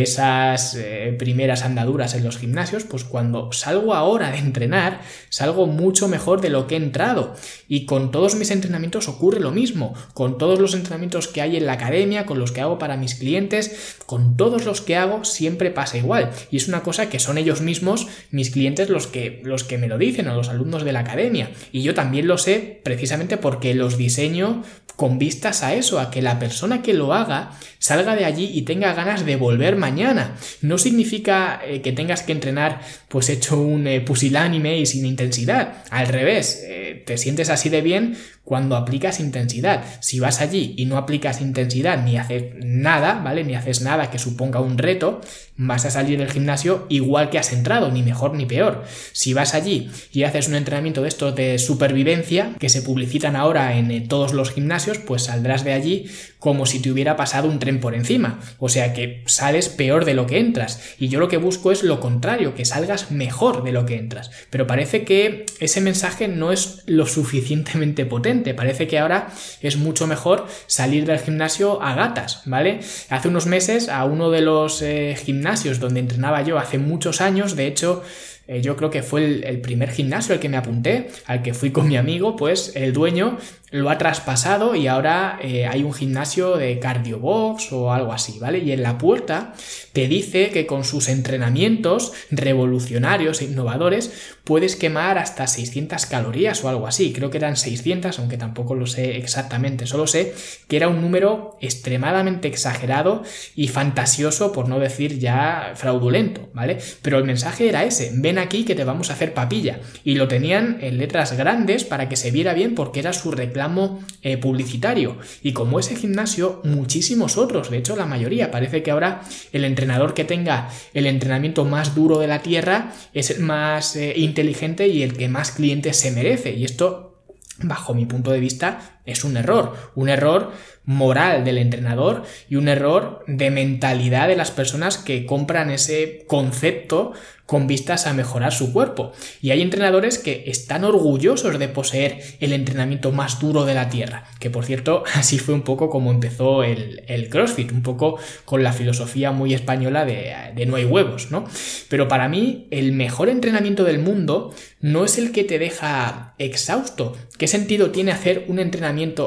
esas 0.03 0.75
eh, 0.75 1.15
primeras 1.19 1.63
andaduras 1.63 2.15
en 2.15 2.25
los 2.25 2.39
gimnasios, 2.39 2.85
pues 2.85 3.05
cuando 3.05 3.53
salgo 3.53 3.95
ahora 3.95 4.31
de 4.31 4.39
entrenar, 4.39 5.01
salgo 5.31 5.67
mucho 5.67 6.09
mejor 6.09 6.41
de 6.41 6.51
lo 6.51 6.67
que 6.67 6.75
he 6.75 6.79
entrado. 6.79 7.35
Y 7.69 7.87
con 7.87 8.11
todos 8.11 8.35
mis 8.35 8.51
entrenamientos 8.51 9.09
ocurre 9.09 9.41
lo 9.41 9.51
mismo, 9.51 9.95
con 10.13 10.39
todos 10.39 10.59
los 10.59 10.75
entrenamientos 10.75 11.29
que 11.29 11.41
hay 11.41 11.57
en 11.57 11.67
la 11.67 11.79
academia, 11.87 12.27
con 12.27 12.39
los 12.39 12.53
que 12.53 12.61
hago 12.61 12.79
para 12.79 12.97
mis 12.97 13.15
clientes, 13.15 13.97
con 14.07 14.37
todos 14.37 14.65
los 14.65 14.81
que 14.81 14.97
hago 14.97 15.25
siempre 15.25 15.71
pasa 15.71 15.99
igual. 15.99 16.31
Y 16.51 16.57
es 16.57 16.69
una 16.69 16.83
cosa 16.83 17.09
que 17.09 17.19
son 17.19 17.39
ellos 17.39 17.61
mismos, 17.61 18.09
mis 18.31 18.51
clientes, 18.51 18.89
los 18.89 19.07
que, 19.07 19.41
los 19.45 19.65
que 19.65 19.79
me 19.79 19.89
lo 19.89 19.99
dicen, 19.99 20.29
o 20.29 20.35
los 20.35 20.49
alumnos 20.49 20.85
de 20.85 20.93
la 20.93 21.01
academia. 21.01 21.51
Y 21.73 21.83
yo 21.83 21.95
también 21.95 22.27
lo 22.27 22.39
sé 22.39 22.81
precisamente 22.83 23.37
porque 23.37 23.75
los 23.75 23.97
diseño 23.97 24.63
con 24.97 25.19
vistas 25.19 25.63
a 25.63 25.75
eso, 25.75 26.01
a 26.01 26.11
que 26.11 26.23
la 26.23 26.39
persona 26.39 26.83
que 26.83 26.95
lo 26.95 27.13
haga 27.13 27.51
salga 27.79 28.17
de 28.17 28.25
allí 28.25 28.51
y 28.53 28.63
tenga 28.63 28.95
ganas 28.95 29.25
de 29.27 29.37
volver 29.37 29.77
mañana. 29.77 30.35
No 30.63 30.79
significa 30.79 31.61
eh, 31.65 31.83
que 31.83 31.93
tengas 31.93 32.23
que 32.23 32.33
entrenar 32.33 32.81
pues 33.09 33.29
hecho 33.29 33.61
un 33.61 33.87
eh, 33.87 34.01
pusilánime 34.01 34.79
y 34.79 34.87
sin 34.87 35.05
intensidad. 35.05 35.85
Al 35.91 36.09
revés, 36.09 36.65
eh, 36.67 36.86
te 37.05 37.19
sientes 37.19 37.51
así 37.51 37.69
de 37.69 37.83
bien 37.83 38.17
cuando 38.45 38.77
aplicas 38.77 39.19
intensidad. 39.19 39.85
Si 40.01 40.21
vas 40.21 40.41
allí 40.41 40.75
y 40.77 40.87
no 40.87 40.97
aplicas 40.99 41.41
intensidad 41.41 42.03
ni 42.05 42.17
haces 42.17 42.55
nada, 42.57 43.21
¿vale? 43.25 43.43
Ni 43.45 43.55
haces 43.55 43.83
nada 43.83 44.11
que 44.11 44.21
suponga 44.21 44.61
un 44.61 44.79
reto, 44.79 45.21
vas 45.57 45.85
a 45.85 45.91
salir 45.91 46.19
del 46.19 46.31
gimnasio 46.31 46.87
igual 46.89 47.31
que 47.31 47.39
has 47.39 47.53
entrado, 47.53 47.91
ni 47.91 48.03
mejor 48.03 48.35
ni 48.35 48.47
peor. 48.47 48.85
Si 49.13 49.35
vas 49.35 49.55
allí 49.55 49.91
y 50.13 50.23
haces 50.23 50.49
un 50.49 50.55
entrenamiento 50.55 51.03
de 51.03 51.09
estos 51.09 51.35
de 51.35 51.59
supervivencia, 51.59 52.53
que 52.59 52.69
se 52.69 52.83
publicitan 52.83 53.37
ahora 53.37 53.77
en 53.77 53.91
eh, 53.91 54.01
todos 54.01 54.33
los 54.33 54.53
gimnasios, 54.53 54.99
pues 54.99 55.25
saldrás 55.25 55.65
de 55.65 55.73
allí 55.73 56.07
como 56.39 56.67
si 56.67 56.79
te 56.79 56.93
hubiera 56.93 57.17
pasado 57.17 57.49
un 57.49 57.59
tren 57.59 57.81
por 57.81 57.95
encima. 57.95 58.39
O 58.59 58.69
sea 58.69 58.93
que 58.93 59.25
sales 59.27 59.69
peor 59.69 60.05
de 60.05 60.15
lo 60.15 60.27
que 60.27 60.39
entras. 60.39 60.95
Y 60.99 61.09
yo 61.09 61.19
lo 61.19 61.29
que 61.29 61.39
busco 61.39 61.73
es 61.73 61.83
lo 61.83 61.99
contrario, 61.99 62.55
que 62.55 62.65
salgas 62.65 63.11
mejor 63.11 63.65
de 63.65 63.73
lo 63.73 63.87
que 63.87 63.97
entras. 63.97 64.31
Pero 64.51 64.67
parece 64.67 65.05
que 65.05 65.47
ese 65.59 65.81
mensaje 65.81 66.29
no 66.29 66.53
es 66.53 66.85
lo 66.87 67.07
suficientemente 67.07 68.07
potente 68.07 68.55
Parece 68.55 68.87
que 68.87 68.99
ahora 68.99 69.29
es 69.61 69.77
mucho 69.77 70.07
mejor 70.07 70.47
salir 70.67 71.07
del 71.07 71.19
gimnasio 71.19 71.83
a 71.83 71.95
gatas, 71.95 72.43
¿vale? 72.45 72.81
Hace 73.09 73.29
unos 73.29 73.47
meses 73.47 73.89
a 73.89 74.05
uno 74.05 74.31
de 74.31 74.41
los 74.41 74.83
eh, 74.83 75.17
gimnasios 75.23 75.81
donde 75.81 76.01
entrenaba 76.01 76.43
yo 76.43 76.59
hace 76.59 76.79
muchos 76.79 77.21
años, 77.21 77.57
de 77.57 77.67
hecho, 77.67 78.03
eh, 78.49 78.63
yo 78.63 78.77
creo 78.77 78.91
que 78.91 79.03
fue 79.03 79.25
el, 79.25 79.45
el, 79.45 79.61
primer 79.61 79.91
gimnasio 79.91 80.35
al 80.35 80.41
que 80.41 80.49
me 80.49 80.57
apunté, 80.57 81.09
al 81.27 81.43
que 81.43 81.53
fui 81.53 81.71
con 81.71 81.89
mi 81.89 81.97
amigo, 81.97 82.37
pues 82.37 82.73
el 82.77 82.93
dueño 82.93 83.39
lo 83.71 83.91
ha 83.91 83.99
traspasado 83.99 84.77
y 84.77 84.87
ahora 84.87 85.39
eh, 85.43 85.67
hay 85.67 85.83
un 85.83 85.93
gimnasio 85.93 86.57
de 86.57 86.79
cardiobox 86.79 87.73
o 87.73 87.93
algo 87.93 88.13
así, 88.13 88.39
¿vale? 88.39 88.59
Y 88.59 88.71
en 88.71 88.83
la 88.83 88.97
puerta 88.97 89.55
te 89.93 90.07
dice 90.07 90.51
que 90.51 90.67
con 90.67 90.85
sus 90.85 91.09
entrenamientos 91.09 92.13
revolucionarios 92.31 93.41
e 93.41 93.47
innovadores 93.47 94.35
puedes 94.45 94.77
quemar 94.77 95.19
hasta 95.19 95.49
600 95.49 96.07
calorías 96.07 96.63
o 96.63 96.69
algo 96.69 96.87
así. 96.87 97.13
Creo 97.13 97.31
que 97.31 97.39
eran 97.39 97.57
600, 97.57 98.19
aunque 98.21 98.37
tampoco 98.37 98.77
lo 98.77 98.87
sé 98.87 99.17
exactamente, 99.17 99.87
solo 99.87 100.07
sé 100.07 100.35
que 100.69 100.77
era 100.77 100.89
un 100.89 101.01
número 101.01 101.57
extremadamente 101.61 102.47
exagerado 102.47 103.25
y 103.57 103.69
fantasioso, 103.69 104.53
por 104.53 104.69
no 104.69 104.79
decir 104.79 105.19
ya 105.19 105.73
fraudulento, 105.75 106.49
¿vale? 106.53 106.79
Pero 107.03 107.19
el 107.19 107.25
mensaje 107.25 107.69
era 107.69 107.85
ese, 107.85 108.13
ven 108.15 108.39
aquí 108.39 108.65
que 108.65 108.77
te 108.77 108.85
vamos 108.85 109.11
a 109.11 109.15
hacer 109.15 109.35
papilla. 109.35 109.81
Y 110.05 110.15
lo 110.15 110.29
tenían 110.29 110.79
en 110.81 110.99
letras 110.99 111.37
grandes 111.37 111.83
para 111.83 112.09
que 112.09 112.17
se 112.17 112.31
viera 112.31 112.55
bien 112.55 112.77
porque 112.77 113.01
era 113.01 113.13
su 113.13 113.33
reclamo 113.57 114.01
eh, 114.23 114.37
publicitario. 114.37 115.17
Y 115.43 115.53
como 115.53 115.81
ese 115.81 115.97
gimnasio, 115.97 116.61
muchísimos 116.65 117.39
otros, 117.39 117.71
de 117.71 117.79
hecho 117.79 117.97
la 117.97 118.05
mayoría. 118.05 118.51
Parece 118.51 118.83
que 118.83 118.91
ahora 118.91 119.23
el 119.53 119.65
entrenador 119.65 120.13
que 120.13 120.25
tenga 120.25 120.69
el 120.93 121.07
entrenamiento 121.07 121.65
más 121.65 121.95
duro 121.95 122.19
de 122.19 122.27
la 122.27 122.43
Tierra 122.43 122.93
es 123.15 123.31
el 123.31 123.41
más 123.41 123.97
eh, 123.97 124.13
inteligente 124.17 124.89
y 124.89 125.03
el 125.03 125.17
que 125.17 125.29
más 125.29 125.53
clientes 125.53 125.97
se 125.97 126.11
merece. 126.11 126.53
Y 126.53 126.65
esto, 126.65 127.23
bajo 127.63 127.95
mi 127.95 128.05
punto 128.05 128.31
de 128.31 128.41
vista, 128.41 128.96
es 129.07 129.25
un 129.25 129.37
error. 129.37 129.75
Un 129.95 130.09
error 130.09 130.53
moral 130.85 131.45
del 131.45 131.59
entrenador 131.59 132.23
y 132.49 132.57
un 132.57 132.69
error 132.69 133.25
de 133.27 133.51
mentalidad 133.51 134.29
de 134.29 134.37
las 134.37 134.53
personas 134.53 134.99
que 134.99 135.27
compran 135.27 135.71
ese 135.71 136.25
concepto 136.29 137.13
con 137.47 137.69
vistas 137.69 138.07
a 138.07 138.13
mejorar 138.13 138.53
su 138.53 138.73
cuerpo. 138.73 139.13
Y 139.41 139.53
hay 139.53 139.63
entrenadores 139.63 140.19
que 140.19 140.45
están 140.47 140.85
orgullosos 140.85 141.59
de 141.59 141.69
poseer 141.69 142.21
el 142.41 142.53
entrenamiento 142.53 143.13
más 143.13 143.39
duro 143.39 143.65
de 143.65 143.75
la 143.75 143.89
Tierra, 143.89 144.25
que 144.41 144.51
por 144.51 144.65
cierto 144.65 145.05
así 145.15 145.39
fue 145.39 145.55
un 145.55 145.63
poco 145.63 145.89
como 145.89 146.11
empezó 146.11 146.65
el, 146.65 147.29
CrossFit, 147.31 147.73
un 147.73 147.83
poco 147.83 148.19
con 148.45 148.63
la 148.63 148.73
filosofía 148.73 149.31
muy 149.31 149.55
española 149.55 150.05
de, 150.05 150.67
no 150.67 150.77
hay 150.77 150.85
huevos, 150.85 151.31
¿no? 151.31 151.45
Pero 151.89 152.09
para 152.09 152.29
mí 152.29 152.67
el 152.71 152.93
mejor 152.93 153.29
entrenamiento 153.29 153.85
del 153.85 154.01
mundo 154.01 154.53
no 154.81 155.05
es 155.05 155.17
el 155.19 155.33
que 155.33 155.45
te 155.45 155.59
deja 155.59 156.35
exhausto. 156.39 157.17
¿Qué 157.39 157.47
sentido 157.47 157.91
tiene 157.91 158.13
hacer 158.13 158.45
un 158.49 158.59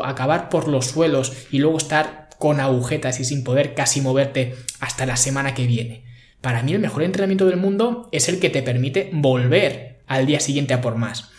acabar 0.04 0.50
por 0.50 0.68
los 0.68 0.88
suelos 0.88 1.34
y 1.52 1.60
luego 1.60 1.78
estar 1.78 2.30
con 2.38 2.60
agujetas 2.60 3.20
y 3.20 3.26
sin 3.26 3.44
poder 3.44 3.74
casi 3.74 4.02
moverte 4.02 4.56
hasta 4.80 5.06
la 5.06 5.18
semana 5.18 5.54
que 5.54 5.68
viene? 5.68 6.04
Para 6.42 6.64
mí 6.64 6.74
el 6.74 6.80
mejor 6.80 7.04
entrenamiento 7.04 7.46
del 7.46 7.58
mundo 7.58 8.10
es 8.12 8.30
el 8.30 8.40
que 8.40 8.50
te 8.50 8.64
permite 8.64 9.10
volver 9.14 10.00
al 10.08 10.26
día 10.26 10.40
siguiente 10.40 10.74
a 10.74 10.82
por 10.82 10.96
más. 10.96 11.30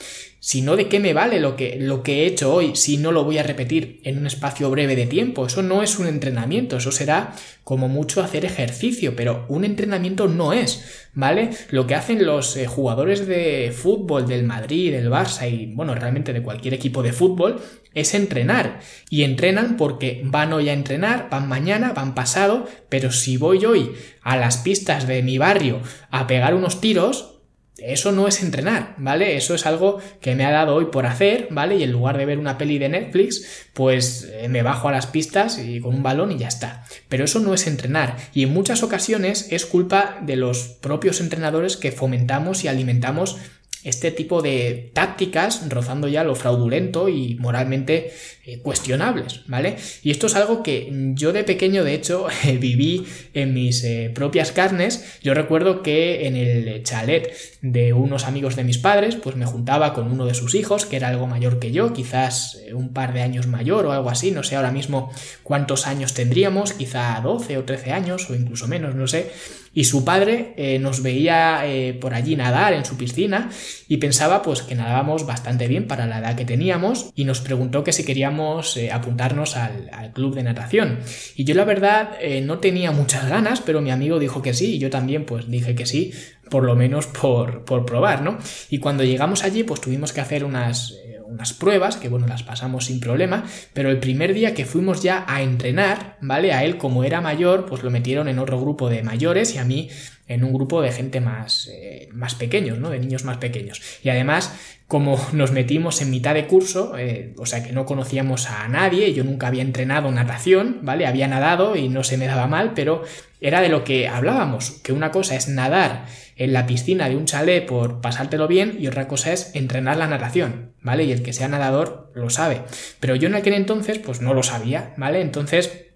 Si 0.42 0.62
no, 0.62 0.74
¿de 0.74 0.88
qué 0.88 1.00
me 1.00 1.12
vale 1.12 1.38
lo 1.38 1.54
que, 1.54 1.76
lo 1.78 2.02
que 2.02 2.22
he 2.22 2.26
hecho 2.26 2.54
hoy 2.54 2.74
si 2.74 2.96
no 2.96 3.12
lo 3.12 3.24
voy 3.24 3.36
a 3.36 3.42
repetir 3.42 4.00
en 4.04 4.16
un 4.16 4.26
espacio 4.26 4.70
breve 4.70 4.96
de 4.96 5.06
tiempo? 5.06 5.44
Eso 5.44 5.62
no 5.62 5.82
es 5.82 5.98
un 5.98 6.06
entrenamiento, 6.06 6.78
eso 6.78 6.90
será 6.90 7.34
como 7.62 7.88
mucho 7.88 8.22
hacer 8.22 8.46
ejercicio, 8.46 9.14
pero 9.14 9.44
un 9.50 9.66
entrenamiento 9.66 10.28
no 10.28 10.54
es, 10.54 11.08
¿vale? 11.12 11.50
Lo 11.68 11.86
que 11.86 11.94
hacen 11.94 12.24
los 12.24 12.56
eh, 12.56 12.66
jugadores 12.66 13.26
de 13.26 13.70
fútbol 13.76 14.26
del 14.26 14.44
Madrid, 14.44 14.92
del 14.92 15.10
Barça 15.10 15.46
y, 15.46 15.66
bueno, 15.74 15.94
realmente 15.94 16.32
de 16.32 16.42
cualquier 16.42 16.72
equipo 16.72 17.02
de 17.02 17.12
fútbol 17.12 17.60
es 17.92 18.14
entrenar. 18.14 18.80
Y 19.10 19.24
entrenan 19.24 19.76
porque 19.76 20.22
van 20.24 20.54
hoy 20.54 20.70
a 20.70 20.72
entrenar, 20.72 21.28
van 21.30 21.48
mañana, 21.48 21.92
van 21.92 22.14
pasado, 22.14 22.66
pero 22.88 23.12
si 23.12 23.36
voy 23.36 23.66
hoy 23.66 23.92
a 24.22 24.38
las 24.38 24.56
pistas 24.56 25.06
de 25.06 25.22
mi 25.22 25.36
barrio 25.36 25.82
a 26.10 26.26
pegar 26.26 26.54
unos 26.54 26.80
tiros, 26.80 27.39
eso 27.82 28.12
no 28.12 28.28
es 28.28 28.42
entrenar, 28.42 28.94
¿vale? 28.98 29.36
Eso 29.36 29.54
es 29.54 29.66
algo 29.66 29.98
que 30.20 30.34
me 30.34 30.44
ha 30.44 30.50
dado 30.50 30.74
hoy 30.74 30.86
por 30.86 31.06
hacer, 31.06 31.48
¿vale? 31.50 31.76
Y 31.76 31.82
en 31.82 31.92
lugar 31.92 32.18
de 32.18 32.26
ver 32.26 32.38
una 32.38 32.58
peli 32.58 32.78
de 32.78 32.88
Netflix, 32.88 33.68
pues 33.72 34.28
eh, 34.32 34.48
me 34.48 34.62
bajo 34.62 34.88
a 34.88 34.92
las 34.92 35.06
pistas 35.06 35.58
y 35.58 35.80
con 35.80 35.94
un 35.94 36.02
balón 36.02 36.32
y 36.32 36.38
ya 36.38 36.48
está. 36.48 36.84
Pero 37.08 37.24
eso 37.24 37.40
no 37.40 37.54
es 37.54 37.66
entrenar. 37.66 38.16
Y 38.34 38.42
en 38.42 38.52
muchas 38.52 38.82
ocasiones 38.82 39.48
es 39.50 39.66
culpa 39.66 40.18
de 40.22 40.36
los 40.36 40.68
propios 40.80 41.20
entrenadores 41.20 41.76
que 41.76 41.92
fomentamos 41.92 42.64
y 42.64 42.68
alimentamos 42.68 43.38
este 43.84 44.10
tipo 44.10 44.42
de 44.42 44.90
tácticas 44.92 45.68
rozando 45.68 46.08
ya 46.08 46.22
lo 46.22 46.34
fraudulento 46.34 47.08
y 47.08 47.36
moralmente 47.36 48.12
eh, 48.44 48.58
cuestionables, 48.58 49.42
¿vale? 49.46 49.76
Y 50.02 50.10
esto 50.10 50.26
es 50.26 50.34
algo 50.36 50.62
que 50.62 50.90
yo 51.14 51.32
de 51.32 51.44
pequeño, 51.44 51.82
de 51.82 51.94
hecho, 51.94 52.26
viví 52.58 53.06
en 53.32 53.54
mis 53.54 53.82
eh, 53.84 54.10
propias 54.14 54.52
carnes. 54.52 55.18
Yo 55.22 55.34
recuerdo 55.34 55.82
que 55.82 56.26
en 56.26 56.36
el 56.36 56.82
chalet 56.82 57.32
de 57.62 57.92
unos 57.92 58.24
amigos 58.24 58.56
de 58.56 58.64
mis 58.64 58.78
padres, 58.78 59.16
pues 59.16 59.36
me 59.36 59.46
juntaba 59.46 59.92
con 59.92 60.10
uno 60.10 60.26
de 60.26 60.34
sus 60.34 60.54
hijos, 60.54 60.86
que 60.86 60.96
era 60.96 61.08
algo 61.08 61.26
mayor 61.26 61.58
que 61.58 61.72
yo, 61.72 61.92
quizás 61.92 62.58
eh, 62.66 62.74
un 62.74 62.92
par 62.92 63.12
de 63.12 63.22
años 63.22 63.46
mayor 63.46 63.86
o 63.86 63.92
algo 63.92 64.10
así, 64.10 64.30
no 64.30 64.42
sé 64.42 64.56
ahora 64.56 64.72
mismo 64.72 65.12
cuántos 65.42 65.86
años 65.86 66.14
tendríamos, 66.14 66.72
quizá 66.72 67.20
12 67.20 67.58
o 67.58 67.64
13 67.64 67.92
años 67.92 68.30
o 68.30 68.34
incluso 68.34 68.68
menos, 68.68 68.94
no 68.94 69.06
sé. 69.06 69.30
Y 69.72 69.84
su 69.84 70.04
padre 70.04 70.78
nos 70.80 71.00
veía 71.00 71.62
por 72.00 72.12
allí 72.12 72.34
nadar 72.34 72.72
en 72.72 72.84
su 72.84 72.96
piscina 72.96 73.50
y 73.86 73.98
pensaba 73.98 74.42
pues 74.42 74.62
que 74.62 74.74
nadábamos 74.74 75.26
bastante 75.26 75.68
bien 75.68 75.86
para 75.86 76.06
la 76.06 76.18
edad 76.18 76.36
que 76.36 76.44
teníamos 76.44 77.12
y 77.14 77.24
nos 77.24 77.40
preguntó 77.40 77.84
que 77.84 77.92
si 77.92 78.04
queríamos 78.04 78.76
eh, 78.76 78.90
apuntarnos 78.92 79.56
al, 79.56 80.12
club 80.12 80.34
de 80.34 80.42
natación. 80.42 80.98
Y 81.36 81.44
yo 81.44 81.54
la 81.54 81.64
verdad 81.64 82.12
eh, 82.20 82.40
no 82.40 82.58
tenía 82.58 82.90
muchas 82.90 83.28
ganas, 83.28 83.60
pero 83.60 83.80
mi 83.80 83.90
amigo 83.90 84.18
dijo 84.18 84.42
que 84.42 84.54
sí 84.54 84.74
y 84.74 84.78
yo 84.78 84.90
también 84.90 85.24
pues 85.24 85.48
dije 85.48 85.74
que 85.74 85.86
sí, 85.86 86.12
por 86.50 86.64
lo 86.64 86.76
menos 86.76 87.06
por, 87.06 87.64
por 87.64 87.86
probar, 87.86 88.22
¿no? 88.22 88.38
Y 88.68 88.78
cuando 88.78 89.04
llegamos 89.04 89.44
allí 89.44 89.62
pues 89.62 89.80
tuvimos 89.80 90.12
que 90.12 90.20
hacer 90.20 90.44
unas 90.44 90.92
eh, 91.04 91.20
unas 91.30 91.52
pruebas, 91.52 91.96
que 91.96 92.08
bueno, 92.08 92.26
las 92.26 92.42
pasamos 92.42 92.86
sin 92.86 93.00
problema, 93.00 93.44
pero 93.72 93.90
el 93.90 93.98
primer 93.98 94.34
día 94.34 94.52
que 94.52 94.66
fuimos 94.66 95.02
ya 95.02 95.24
a 95.28 95.42
entrenar, 95.42 96.18
¿vale? 96.20 96.52
A 96.52 96.64
él 96.64 96.76
como 96.76 97.04
era 97.04 97.20
mayor, 97.20 97.66
pues 97.66 97.82
lo 97.82 97.90
metieron 97.90 98.28
en 98.28 98.38
otro 98.38 98.60
grupo 98.60 98.90
de 98.90 99.02
mayores 99.02 99.54
y 99.54 99.58
a 99.58 99.64
mí 99.64 99.88
en 100.30 100.44
un 100.44 100.52
grupo 100.52 100.80
de 100.80 100.92
gente 100.92 101.20
más, 101.20 101.68
eh, 101.72 102.08
más 102.12 102.36
pequeños, 102.36 102.78
¿no? 102.78 102.90
De 102.90 103.00
niños 103.00 103.24
más 103.24 103.38
pequeños. 103.38 103.82
Y 104.04 104.10
además, 104.10 104.54
como 104.86 105.18
nos 105.32 105.50
metimos 105.50 106.00
en 106.02 106.10
mitad 106.10 106.34
de 106.34 106.46
curso, 106.46 106.96
eh, 106.96 107.34
o 107.36 107.46
sea 107.46 107.64
que 107.64 107.72
no 107.72 107.84
conocíamos 107.84 108.48
a 108.48 108.68
nadie, 108.68 109.12
yo 109.12 109.24
nunca 109.24 109.48
había 109.48 109.62
entrenado 109.62 110.08
natación, 110.12 110.78
¿vale? 110.82 111.08
Había 111.08 111.26
nadado 111.26 111.74
y 111.74 111.88
no 111.88 112.04
se 112.04 112.16
me 112.16 112.28
daba 112.28 112.46
mal, 112.46 112.74
pero 112.74 113.02
era 113.40 113.60
de 113.60 113.70
lo 113.70 113.82
que 113.82 114.06
hablábamos, 114.06 114.70
que 114.84 114.92
una 114.92 115.10
cosa 115.10 115.34
es 115.34 115.48
nadar 115.48 116.06
en 116.36 116.52
la 116.52 116.64
piscina 116.64 117.08
de 117.08 117.16
un 117.16 117.24
chalet 117.24 117.66
por 117.66 118.00
pasártelo 118.00 118.46
bien 118.46 118.76
y 118.78 118.86
otra 118.86 119.08
cosa 119.08 119.32
es 119.32 119.50
entrenar 119.56 119.96
la 119.96 120.06
natación, 120.06 120.74
¿vale? 120.80 121.02
Y 121.04 121.12
el 121.12 121.24
que 121.24 121.32
sea 121.32 121.48
nadador 121.48 122.12
lo 122.14 122.30
sabe. 122.30 122.62
Pero 123.00 123.16
yo 123.16 123.26
en 123.26 123.34
aquel 123.34 123.54
entonces 123.54 123.98
pues 123.98 124.20
no 124.20 124.32
lo 124.32 124.44
sabía, 124.44 124.94
¿vale? 124.96 125.22
Entonces 125.22 125.89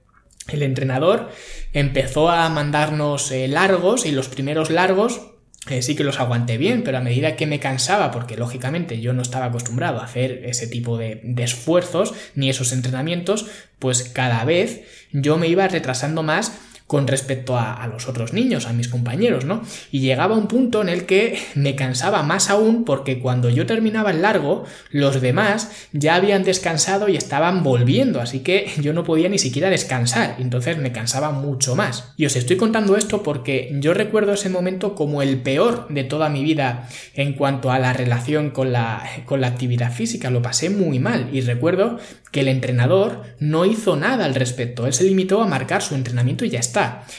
el 0.48 0.62
entrenador 0.62 1.30
empezó 1.72 2.30
a 2.30 2.48
mandarnos 2.48 3.30
eh, 3.30 3.48
largos 3.48 4.06
y 4.06 4.12
los 4.12 4.28
primeros 4.28 4.70
largos 4.70 5.30
eh, 5.70 5.80
sí 5.80 5.96
que 5.96 6.04
los 6.04 6.20
aguanté 6.20 6.58
bien, 6.58 6.82
pero 6.84 6.98
a 6.98 7.00
medida 7.00 7.36
que 7.36 7.46
me 7.46 7.58
cansaba, 7.58 8.10
porque 8.10 8.36
lógicamente 8.36 9.00
yo 9.00 9.14
no 9.14 9.22
estaba 9.22 9.46
acostumbrado 9.46 9.98
a 9.98 10.04
hacer 10.04 10.42
ese 10.44 10.66
tipo 10.66 10.98
de, 10.98 11.20
de, 11.24 11.42
esfuerzos 11.42 12.12
ni 12.34 12.50
esos 12.50 12.72
entrenamientos, 12.72 13.46
pues 13.78 14.02
cada 14.02 14.44
vez 14.44 14.82
yo 15.12 15.38
me 15.38 15.48
iba 15.48 15.66
retrasando 15.66 16.22
más 16.22 16.52
con 16.87 17.07
respecto 17.07 17.57
a, 17.59 17.87
los 17.91 18.09
otros 18.09 18.35
niños, 18.35 18.67
a 18.67 18.75
mis 18.75 18.88
compañeros, 18.88 19.47
¿no? 19.47 19.62
Y 19.91 20.00
llegaba 20.00 20.37
un 20.37 20.49
punto 20.49 20.83
en 20.83 20.91
el 20.91 21.07
que 21.07 21.38
me 21.55 21.75
cansaba 21.76 22.23
más 22.23 22.50
aún 22.50 22.85
porque 22.85 23.21
cuando 23.21 23.49
yo 23.49 23.64
terminaba 23.64 24.11
el 24.11 24.21
largo, 24.21 24.64
los 24.91 25.21
demás 25.21 25.71
ya 25.93 26.14
habían 26.14 26.45
descansado 26.45 27.09
y 27.09 27.17
estaban 27.17 27.62
volviendo, 27.62 28.21
así 28.21 28.41
que 28.41 28.71
yo 28.83 28.93
no 28.93 29.03
podía 29.03 29.31
ni 29.31 29.38
siquiera 29.38 29.71
descansar, 29.71 30.37
entonces 30.38 30.76
me 30.76 30.93
cansaba 30.93 31.31
mucho 31.31 31.75
más. 31.75 32.12
Y 32.19 32.26
os 32.26 32.37
estoy 32.37 32.57
contando 32.57 32.97
esto 32.97 33.23
porque 33.23 33.75
yo 33.81 33.95
recuerdo 33.95 34.35
ese 34.35 34.50
momento 34.50 34.95
como 34.95 35.23
el 35.23 35.38
peor 35.38 35.88
de 35.88 36.05
toda 36.05 36.29
mi 36.29 36.45
vida 36.45 36.88
en 37.14 37.33
cuanto 37.33 37.71
a 37.71 37.79
la 37.79 37.95
relación 37.95 38.50
con 38.50 38.73
la, 38.73 39.03
con 39.25 39.41
la 39.41 39.47
actividad 39.47 39.91
física, 39.91 40.29
lo 40.29 40.43
pasé 40.43 40.69
muy 40.69 40.99
mal 40.99 41.31
y 41.33 41.41
recuerdo 41.41 41.99
que 42.31 42.41
el 42.41 42.49
entrenador 42.49 43.23
no 43.38 43.64
hizo 43.64 43.97
nada 43.97 44.25
al 44.25 44.35
respecto, 44.35 44.87
él 44.87 44.93
se 44.93 45.05
limitó 45.05 45.41
a 45.41 45.47
marcar 45.47 45.83
su 45.83 45.95
entrenamiento 45.95 46.45
y 46.45 46.50
ya 46.50 46.59
está. 46.59 46.74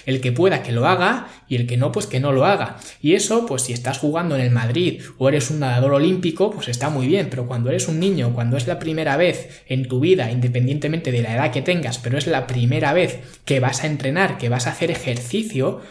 El 0.05 0.21
que 0.21 0.31
pueda 0.31 0.63
que 0.63 0.71
lo 0.71 0.87
haga 0.87 1.27
y 1.47 1.55
el 1.55 1.67
que 1.67 1.77
no, 1.77 1.91
pues 1.91 2.07
que 2.07 2.19
no 2.19 2.31
lo 2.31 2.45
haga. 2.45 2.77
Y 3.01 3.13
eso, 3.13 3.45
pues 3.45 3.63
si 3.63 3.73
estás 3.73 3.97
jugando 3.97 4.35
en 4.35 4.41
el 4.41 4.51
Madrid 4.51 5.01
o 5.17 5.29
eres 5.29 5.49
un 5.49 5.59
nadador 5.59 5.93
olímpico, 5.93 6.51
pues 6.51 6.67
está 6.67 6.89
muy 6.89 7.07
bien, 7.07 7.27
pero 7.29 7.47
cuando 7.47 7.69
eres 7.69 7.87
un 7.87 7.99
niño, 7.99 8.33
cuando 8.33 8.57
es 8.57 8.67
la 8.67 8.79
primera 8.79 9.17
vez 9.17 9.63
en 9.67 9.87
tu 9.87 9.99
vida, 9.99 10.31
independientemente 10.31 11.11
de 11.11 11.21
la 11.21 11.35
edad 11.35 11.51
que 11.51 11.61
tengas, 11.61 11.97
pero 11.97 12.17
es 12.17 12.27
la 12.27 12.47
primera 12.47 12.93
vez 12.93 13.19
que 13.45 13.59
vas 13.59 13.83
a 13.83 13.87
entrenar, 13.87 14.37
que 14.37 14.49
vas 14.49 14.67
a 14.67 14.71
hacer 14.71 14.91
ejercicio, 14.91 15.81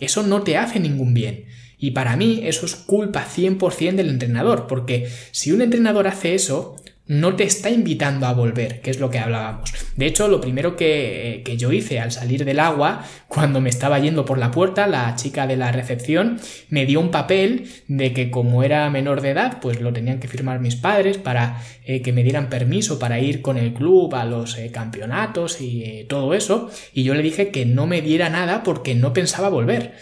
eso 0.00 0.22
no 0.22 0.42
te 0.42 0.56
hace 0.56 0.80
ningún 0.80 1.14
bien. 1.14 1.46
Y 1.78 1.92
para 1.92 2.16
mí 2.16 2.40
eso 2.44 2.66
es 2.66 2.74
culpa 2.74 3.24
100% 3.24 3.94
del 3.94 4.08
entrenador, 4.08 4.66
porque 4.66 5.08
si 5.30 5.52
un 5.52 5.62
entrenador 5.62 6.08
hace 6.08 6.34
eso, 6.34 6.76
no 7.08 7.34
te 7.36 7.44
está 7.44 7.70
invitando 7.70 8.26
a 8.26 8.34
volver, 8.34 8.80
que 8.80 8.90
es 8.90 9.00
lo 9.00 9.10
que 9.10 9.18
hablábamos. 9.18 9.72
De 9.96 10.06
hecho, 10.06 10.28
lo 10.28 10.40
primero 10.40 10.76
que, 10.76 11.42
que, 11.44 11.56
yo 11.56 11.72
hice 11.72 11.98
al 12.00 12.12
salir 12.12 12.44
del 12.44 12.60
agua, 12.60 13.04
cuando 13.26 13.60
me 13.60 13.70
estaba 13.70 13.98
yendo 13.98 14.24
por 14.24 14.38
la 14.38 14.50
puerta, 14.50 14.86
la 14.86 15.16
chica 15.16 15.46
de 15.46 15.56
la 15.56 15.72
recepción 15.72 16.38
me 16.68 16.86
dio 16.86 17.00
un 17.00 17.10
papel 17.10 17.68
de 17.88 18.12
que 18.12 18.30
como 18.30 18.62
era 18.62 18.88
menor 18.90 19.22
de 19.22 19.30
edad, 19.30 19.58
pues 19.60 19.80
lo 19.80 19.92
tenían 19.92 20.20
que 20.20 20.28
firmar 20.28 20.60
mis 20.60 20.76
padres 20.76 21.18
para 21.18 21.62
eh, 21.84 22.02
que 22.02 22.12
me 22.12 22.22
dieran 22.22 22.50
permiso 22.50 22.98
para 22.98 23.18
ir 23.18 23.40
con 23.40 23.56
el 23.56 23.72
club 23.72 24.14
a 24.14 24.26
los 24.26 24.58
eh, 24.58 24.70
campeonatos 24.70 25.60
y 25.60 25.82
eh, 25.84 26.06
todo 26.08 26.34
eso, 26.34 26.70
y 26.92 27.04
yo 27.04 27.14
le 27.14 27.22
dije 27.22 27.50
que 27.50 27.64
no 27.64 27.86
me 27.86 28.02
diera 28.02 28.28
nada 28.28 28.62
porque 28.62 28.94
no 28.94 29.12
pensaba 29.14 29.48
volver. 29.48 29.94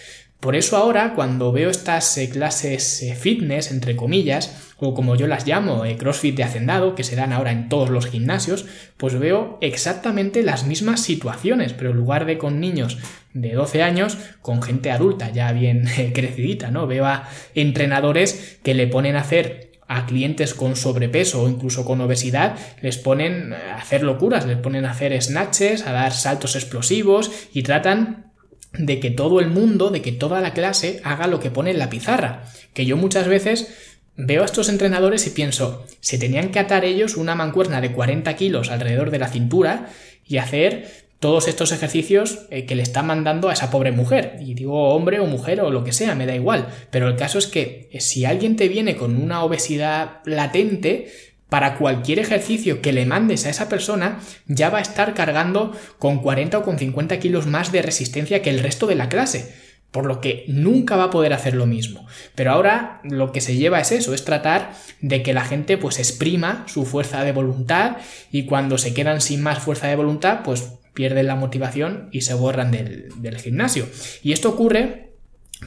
Por 0.47 0.55
eso 0.55 0.77
ahora, 0.77 1.15
cuando 1.17 1.51
veo 1.51 1.71
estas 1.71 2.21
clases 2.33 3.05
fitness, 3.19 3.73
entre 3.73 3.97
comillas, 3.97 4.73
o 4.77 4.95
como 4.95 5.17
yo 5.17 5.27
las 5.27 5.45
llamo, 5.45 5.85
eh, 5.85 5.97
CrossFit 5.97 6.37
de 6.37 6.45
hacendado, 6.45 6.95
que 6.95 7.03
se 7.03 7.17
dan 7.17 7.33
ahora 7.33 7.51
en 7.51 7.69
todos 7.69 7.91
los 7.91 8.07
gimnasios, 8.07 8.65
pues 8.97 9.19
veo 9.19 9.59
exactamente 9.61 10.45
las 10.45 10.65
mismas 10.65 11.01
situaciones, 11.01 11.73
pero 11.73 11.91
en 11.91 11.97
lugar 11.97 12.27
de 12.27 12.39
con 12.39 12.61
niños 12.61 12.97
de 13.35 13.55
12 13.55 13.83
años, 13.83 14.19
con 14.41 14.63
gente 14.63 14.93
adulta 14.93 15.33
ya 15.33 15.51
bien 15.51 15.85
crecidita, 16.15 16.71
¿no? 16.71 16.87
Veo 16.87 17.07
a 17.07 17.29
entrenadores 17.57 18.61
que 18.63 18.75
le 18.75 18.87
ponen 18.87 19.17
a 19.17 19.23
hacer 19.23 19.73
a 19.89 20.07
clientes 20.07 20.55
con 20.55 20.77
sobrepeso 20.77 21.43
o 21.43 21.49
incluso 21.49 21.85
con 21.85 22.01
obesidad 22.01 22.57
les 22.83 22.99
ponen 22.99 23.53
a 23.53 23.79
hacer 23.79 24.05
locuras, 24.05 24.47
les 24.47 24.59
ponen 24.59 24.85
a 24.85 24.93
hacer 24.93 25.21
snatches, 25.21 25.89
a 25.89 25.93
dar 25.93 26.13
saltos 26.13 26.55
explosivos 26.55 27.33
y 27.53 27.65
tratan 27.65 28.26
de 28.79 29.01
que 29.01 29.11
todo 29.11 29.41
el 29.41 29.49
mundo, 29.49 29.91
de 29.91 30.03
que 30.03 30.13
toda 30.13 30.41
la 30.41 30.53
clase 30.53 31.01
haga 31.05 31.27
lo 31.27 31.41
que 31.41 31.51
pone 31.51 31.71
en 31.71 31.79
la 31.79 31.91
pizarra. 31.91 32.45
Que 32.75 32.87
yo 32.87 32.97
muchas 32.97 33.29
veces 33.29 33.75
veo 34.17 34.43
a 34.43 34.47
estos 34.47 34.69
entrenadores 34.69 35.27
y 35.27 35.31
pienso, 35.31 35.85
se 36.01 36.19
tenían 36.19 36.51
que 36.51 36.59
atar 36.59 36.85
ellos 36.85 37.17
una 37.17 37.35
mancuerna 37.35 37.81
de 37.81 37.93
40 37.93 38.35
kilos 38.37 38.71
alrededor 38.71 39.11
de 39.11 39.19
la 39.19 39.29
cintura 39.29 39.89
y 40.27 40.39
hacer 40.39 41.07
todos 41.19 41.49
estos 41.49 41.73
ejercicios 41.73 42.47
eh, 42.51 42.67
que 42.67 42.75
le 42.75 42.83
está 42.83 43.03
mandando 43.03 43.49
a 43.49 43.53
esa 43.53 43.71
pobre 43.71 43.93
mujer. 43.93 44.39
Y 44.41 44.55
digo 44.55 44.91
hombre 44.91 45.21
o 45.21 45.27
mujer 45.27 45.61
o 45.61 45.71
lo 45.71 45.83
que 45.85 45.93
sea, 45.93 46.15
me 46.15 46.27
da 46.27 46.35
igual. 46.35 46.69
Pero 46.91 47.09
el 47.09 47.17
caso 47.17 47.39
es 47.39 47.47
que 47.47 47.89
eh, 47.91 48.01
si 48.01 48.25
alguien 48.25 48.57
te 48.57 48.69
viene 48.69 48.97
con 48.97 49.17
una 49.21 49.43
obesidad 49.43 50.21
latente, 50.25 51.09
para 51.49 51.77
cualquier 51.77 52.19
ejercicio 52.19 52.83
que 52.83 52.93
le 52.93 53.07
mandes 53.07 53.47
a 53.47 53.51
esa 53.51 53.69
persona, 53.69 54.21
ya 54.47 54.71
va 54.71 54.79
a 54.79 54.83
estar 54.83 55.15
cargando 55.15 55.73
con 55.99 56.19
40 56.19 56.59
o 56.59 56.63
con 56.63 56.79
50 56.79 57.19
kilos 57.19 57.47
más 57.47 57.73
de 57.73 57.83
resistencia 57.83 58.43
que 58.43 58.51
el 58.51 58.61
resto 58.61 58.87
de 58.87 58.97
la 58.97 59.09
clase 59.09 59.67
por 59.97 60.05
lo 60.05 60.21
que 60.21 60.45
nunca 60.47 60.97
va 60.97 61.05
a 61.05 61.11
poder 61.11 61.33
hacer 61.33 61.55
lo 61.55 61.65
mismo. 61.65 62.07
Pero 62.35 62.53
ahora 62.53 63.01
lo 63.03 63.33
que 63.33 63.41
se 63.41 63.57
lleva 63.57 63.81
es 63.81 63.93
eso, 63.93 64.13
es 64.13 64.27
tratar 64.27 64.73
de 65.01 65.23
que 65.23 65.33
la 65.33 65.45
gente 65.45 65.79
pues 65.79 65.99
exprima 65.99 66.65
su 66.69 66.85
fuerza 66.85 67.25
de 67.25 67.33
voluntad 67.33 67.97
y 68.31 68.45
cuando 68.45 68.77
se 68.77 68.93
quedan 68.93 69.23
sin 69.23 69.43
más 69.43 69.61
fuerza 69.61 69.87
de 69.87 69.97
voluntad 69.97 70.41
pues 70.45 70.75
pierden 70.93 71.27
la 71.27 71.35
motivación 71.35 72.09
y 72.13 72.23
se 72.23 72.35
borran 72.35 72.73
del, 72.73 73.41
gimnasio. 73.41 73.87
Y 74.23 74.33
esto 74.33 74.51
ocurre 74.51 75.06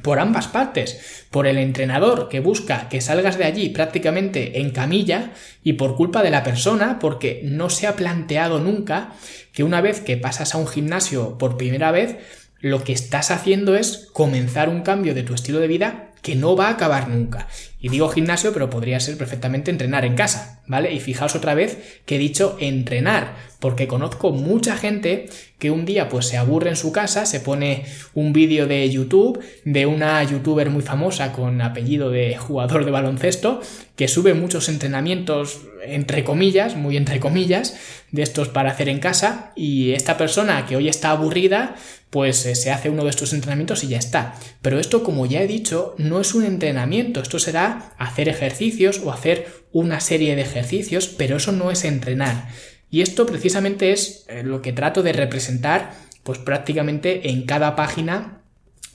por 0.01 0.19
ambas 0.19 0.47
partes, 0.47 1.25
por 1.29 1.47
el 1.47 1.57
entrenador 1.57 2.29
que 2.29 2.39
busca 2.39 2.89
que 2.89 3.01
salgas 3.01 3.37
de 3.37 3.45
allí 3.45 3.69
prácticamente 3.69 4.59
en 4.59 4.71
camilla 4.71 5.31
y 5.63 5.73
por 5.73 5.95
culpa 5.95 6.23
de 6.23 6.31
la 6.31 6.43
persona 6.43 6.99
porque 6.99 7.41
no 7.43 7.69
se 7.69 7.87
ha 7.87 7.95
planteado 7.95 8.59
nunca 8.59 9.13
que 9.53 9.63
una 9.63 9.81
vez 9.81 10.01
que 10.01 10.17
pasas 10.17 10.55
a 10.55 10.57
un 10.57 10.67
gimnasio 10.67 11.37
por 11.37 11.57
primera 11.57 11.91
vez, 11.91 12.17
lo 12.61 12.83
que 12.83 12.93
estás 12.93 13.31
haciendo 13.31 13.75
es 13.75 14.09
comenzar 14.13 14.69
un 14.69 14.81
cambio 14.81 15.13
de 15.13 15.23
tu 15.23 15.33
estilo 15.33 15.59
de 15.59 15.67
vida 15.67 16.08
que 16.21 16.35
no 16.35 16.55
va 16.55 16.67
a 16.67 16.71
acabar 16.71 17.07
nunca. 17.09 17.47
Y 17.81 17.89
digo 17.89 18.09
gimnasio, 18.09 18.51
pero 18.51 18.69
podría 18.69 18.99
ser 18.99 19.17
perfectamente 19.17 19.71
entrenar 19.71 20.03
en 20.03 20.15
casa, 20.15 20.61
¿vale? 20.67 20.93
Y 20.93 20.99
fijaos 20.99 21.35
otra 21.35 21.53
vez 21.53 22.01
que 22.05 22.15
he 22.15 22.19
dicho 22.19 22.57
entrenar, 22.59 23.35
porque 23.59 23.87
conozco 23.87 24.31
mucha 24.31 24.75
gente 24.75 25.29
que 25.59 25.71
un 25.71 25.85
día 25.85 26.09
pues 26.09 26.27
se 26.27 26.37
aburre 26.37 26.69
en 26.69 26.75
su 26.75 26.91
casa, 26.91 27.25
se 27.25 27.39
pone 27.39 27.85
un 28.13 28.33
vídeo 28.33 28.67
de 28.67 28.89
YouTube 28.89 29.39
de 29.63 29.85
una 29.85 30.21
youtuber 30.23 30.69
muy 30.69 30.81
famosa 30.81 31.31
con 31.31 31.61
apellido 31.61 32.09
de 32.09 32.35
jugador 32.35 32.83
de 32.83 32.91
baloncesto, 32.91 33.61
que 33.95 34.09
sube 34.09 34.33
muchos 34.33 34.67
entrenamientos 34.67 35.61
entre 35.85 36.23
comillas, 36.23 36.75
muy 36.75 36.97
entre 36.97 37.19
comillas, 37.19 37.77
de 38.11 38.23
estos 38.23 38.49
para 38.49 38.71
hacer 38.71 38.89
en 38.89 38.99
casa, 38.99 39.51
y 39.55 39.91
esta 39.91 40.17
persona 40.17 40.65
que 40.65 40.75
hoy 40.75 40.89
está 40.89 41.11
aburrida, 41.11 41.75
pues 42.09 42.45
eh, 42.45 42.55
se 42.55 42.71
hace 42.71 42.89
uno 42.89 43.03
de 43.03 43.11
estos 43.11 43.33
entrenamientos 43.33 43.83
y 43.83 43.89
ya 43.89 43.97
está. 43.97 44.35
Pero 44.61 44.79
esto, 44.79 45.03
como 45.03 45.25
ya 45.25 45.41
he 45.41 45.47
dicho, 45.47 45.95
no 46.09 46.19
es 46.19 46.33
un 46.33 46.43
entrenamiento, 46.43 47.21
esto 47.21 47.39
será 47.39 47.93
hacer 47.97 48.27
ejercicios 48.27 48.99
o 49.03 49.11
hacer 49.11 49.47
una 49.71 49.99
serie 49.99 50.35
de 50.35 50.41
ejercicios, 50.41 51.07
pero 51.07 51.37
eso 51.37 51.51
no 51.51 51.71
es 51.71 51.85
entrenar. 51.85 52.49
Y 52.89 53.01
esto 53.01 53.25
precisamente 53.25 53.91
es 53.91 54.25
eh, 54.27 54.43
lo 54.43 54.61
que 54.61 54.73
trato 54.73 55.03
de 55.03 55.13
representar 55.13 55.93
pues 56.23 56.39
prácticamente 56.39 57.29
en 57.29 57.45
cada 57.45 57.75
página 57.75 58.41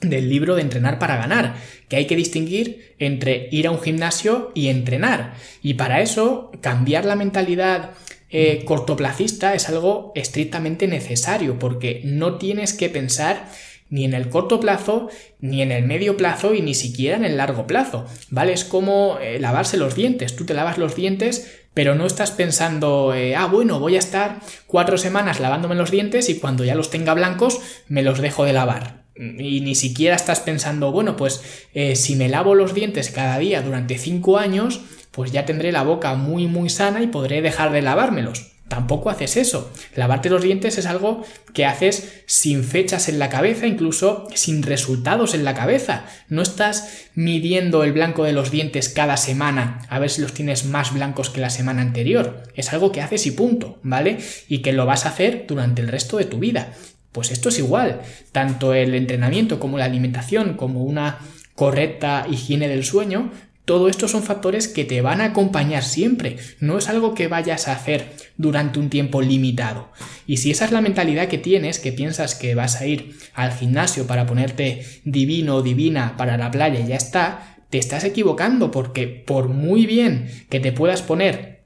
del 0.01 0.29
libro 0.29 0.55
de 0.55 0.61
entrenar 0.61 0.99
para 0.99 1.15
ganar, 1.15 1.55
que 1.87 1.95
hay 1.95 2.05
que 2.05 2.15
distinguir 2.15 2.95
entre 2.99 3.47
ir 3.51 3.67
a 3.67 3.71
un 3.71 3.81
gimnasio 3.81 4.51
y 4.53 4.67
entrenar. 4.67 5.33
Y 5.61 5.75
para 5.75 6.01
eso, 6.01 6.51
cambiar 6.61 7.05
la 7.05 7.15
mentalidad 7.15 7.91
eh, 8.29 8.63
cortoplacista 8.65 9.53
es 9.53 9.69
algo 9.69 10.11
estrictamente 10.15 10.87
necesario, 10.87 11.57
porque 11.57 12.01
no 12.03 12.37
tienes 12.37 12.73
que 12.73 12.89
pensar 12.89 13.49
ni 13.95 14.03
en 14.03 14.13
el 14.13 14.27
corto 14.27 14.59
plazo, 14.59 15.07
ni 15.39 15.61
en 15.61 15.71
el 15.71 15.85
medio 15.85 16.17
plazo 16.17 16.53
y 16.53 16.61
ni 16.61 16.73
siquiera 16.75 17.15
en 17.15 17.23
el 17.23 17.37
largo 17.37 17.65
plazo, 17.65 18.05
¿vale? 18.29 18.51
Es 18.51 18.65
como 18.65 19.17
eh, 19.21 19.39
lavarse 19.39 19.77
los 19.77 19.95
dientes, 19.95 20.35
tú 20.35 20.45
te 20.45 20.53
lavas 20.53 20.77
los 20.77 20.95
dientes 20.95 21.61
pero 21.73 21.93
no 21.93 22.05
estás 22.05 22.31
pensando, 22.31 23.13
eh, 23.13 23.35
ah, 23.35 23.47
bueno, 23.47 23.81
voy 23.81 23.97
a 23.97 23.99
estar 23.99 24.39
cuatro 24.65 24.97
semanas 24.97 25.41
lavándome 25.41 25.75
los 25.75 25.91
dientes 25.91 26.29
y 26.29 26.39
cuando 26.39 26.63
ya 26.63 26.73
los 26.73 26.89
tenga 26.89 27.13
blancos 27.13 27.59
me 27.89 28.01
los 28.01 28.21
dejo 28.21 28.45
de 28.45 28.53
lavar. 28.53 29.03
Y 29.17 29.59
ni 29.59 29.75
siquiera 29.75 30.15
estás 30.15 30.39
pensando, 30.39 30.93
bueno, 30.93 31.17
pues 31.17 31.41
eh, 31.73 31.97
si 31.97 32.15
me 32.15 32.29
lavo 32.29 32.55
los 32.55 32.73
dientes 32.73 33.11
cada 33.11 33.37
día 33.39 33.61
durante 33.61 33.97
cinco 33.97 34.37
años, 34.37 34.81
pues 35.11 35.33
ya 35.33 35.45
tendré 35.45 35.73
la 35.73 35.83
boca 35.83 36.15
muy 36.15 36.47
muy 36.47 36.69
sana 36.69 37.01
y 37.01 37.07
podré 37.07 37.41
dejar 37.41 37.73
de 37.73 37.81
lavármelos. 37.81 38.54
Tampoco 38.67 39.11
haces 39.11 39.37
eso. 39.37 39.71
Lavarte 39.95 40.29
los 40.29 40.41
dientes 40.41 40.79
es 40.79 40.87
algo 40.87 41.23
que 41.53 41.65
haces 41.65 42.23
sin 42.25 42.63
fechas 42.63 43.07
en 43.09 43.19
la 43.19 43.29
cabeza, 43.29 43.67
incluso 43.67 44.27
sin 44.33 44.63
resultados 44.63 45.35
en 45.35 45.43
la 45.43 45.53
cabeza. 45.53 46.05
No 46.29 46.41
estás 46.41 47.05
midiendo 47.13 47.83
el 47.83 47.93
blanco 47.93 48.23
de 48.23 48.33
los 48.33 48.49
dientes 48.49 48.89
cada 48.89 49.17
semana 49.17 49.85
a 49.87 49.99
ver 49.99 50.09
si 50.09 50.21
los 50.21 50.33
tienes 50.33 50.65
más 50.65 50.93
blancos 50.93 51.29
que 51.29 51.41
la 51.41 51.51
semana 51.51 51.83
anterior. 51.83 52.43
Es 52.55 52.73
algo 52.73 52.91
que 52.91 53.01
haces 53.01 53.27
y 53.27 53.31
punto, 53.31 53.79
¿vale? 53.83 54.17
Y 54.47 54.59
que 54.59 54.73
lo 54.73 54.87
vas 54.87 55.05
a 55.05 55.09
hacer 55.09 55.45
durante 55.47 55.83
el 55.83 55.87
resto 55.87 56.17
de 56.17 56.25
tu 56.25 56.39
vida. 56.39 56.73
Pues 57.11 57.29
esto 57.29 57.49
es 57.49 57.59
igual. 57.59 58.01
Tanto 58.31 58.73
el 58.73 58.95
entrenamiento 58.95 59.59
como 59.59 59.77
la 59.77 59.85
alimentación, 59.85 60.55
como 60.55 60.83
una 60.83 61.19
correcta 61.53 62.25
higiene 62.29 62.67
del 62.67 62.83
sueño, 62.83 63.31
todo 63.65 63.89
esto 63.89 64.07
son 64.07 64.23
factores 64.23 64.67
que 64.67 64.85
te 64.85 65.01
van 65.01 65.21
a 65.21 65.25
acompañar 65.25 65.83
siempre, 65.83 66.37
no 66.59 66.77
es 66.77 66.87
algo 66.87 67.15
que 67.15 67.27
vayas 67.27 67.67
a 67.67 67.73
hacer 67.73 68.13
durante 68.37 68.79
un 68.79 68.89
tiempo 68.89 69.21
limitado. 69.21 69.91
Y 70.27 70.37
si 70.37 70.51
esa 70.51 70.65
es 70.65 70.71
la 70.71 70.81
mentalidad 70.81 71.27
que 71.27 71.39
tienes, 71.39 71.79
que 71.79 71.91
piensas 71.91 72.35
que 72.35 72.55
vas 72.55 72.79
a 72.79 72.85
ir 72.85 73.17
al 73.33 73.51
gimnasio 73.51 74.05
para 74.05 74.27
ponerte 74.27 74.85
divino 75.03 75.55
o 75.55 75.61
divina 75.63 76.15
para 76.15 76.37
la 76.37 76.51
playa 76.51 76.79
y 76.79 76.87
ya 76.87 76.95
está, 76.95 77.57
te 77.69 77.79
estás 77.79 78.03
equivocando 78.03 78.69
porque 78.71 79.07
por 79.07 79.49
muy 79.49 79.85
bien 79.85 80.29
que 80.49 80.59
te 80.59 80.71
puedas 80.71 81.01
poner 81.01 81.63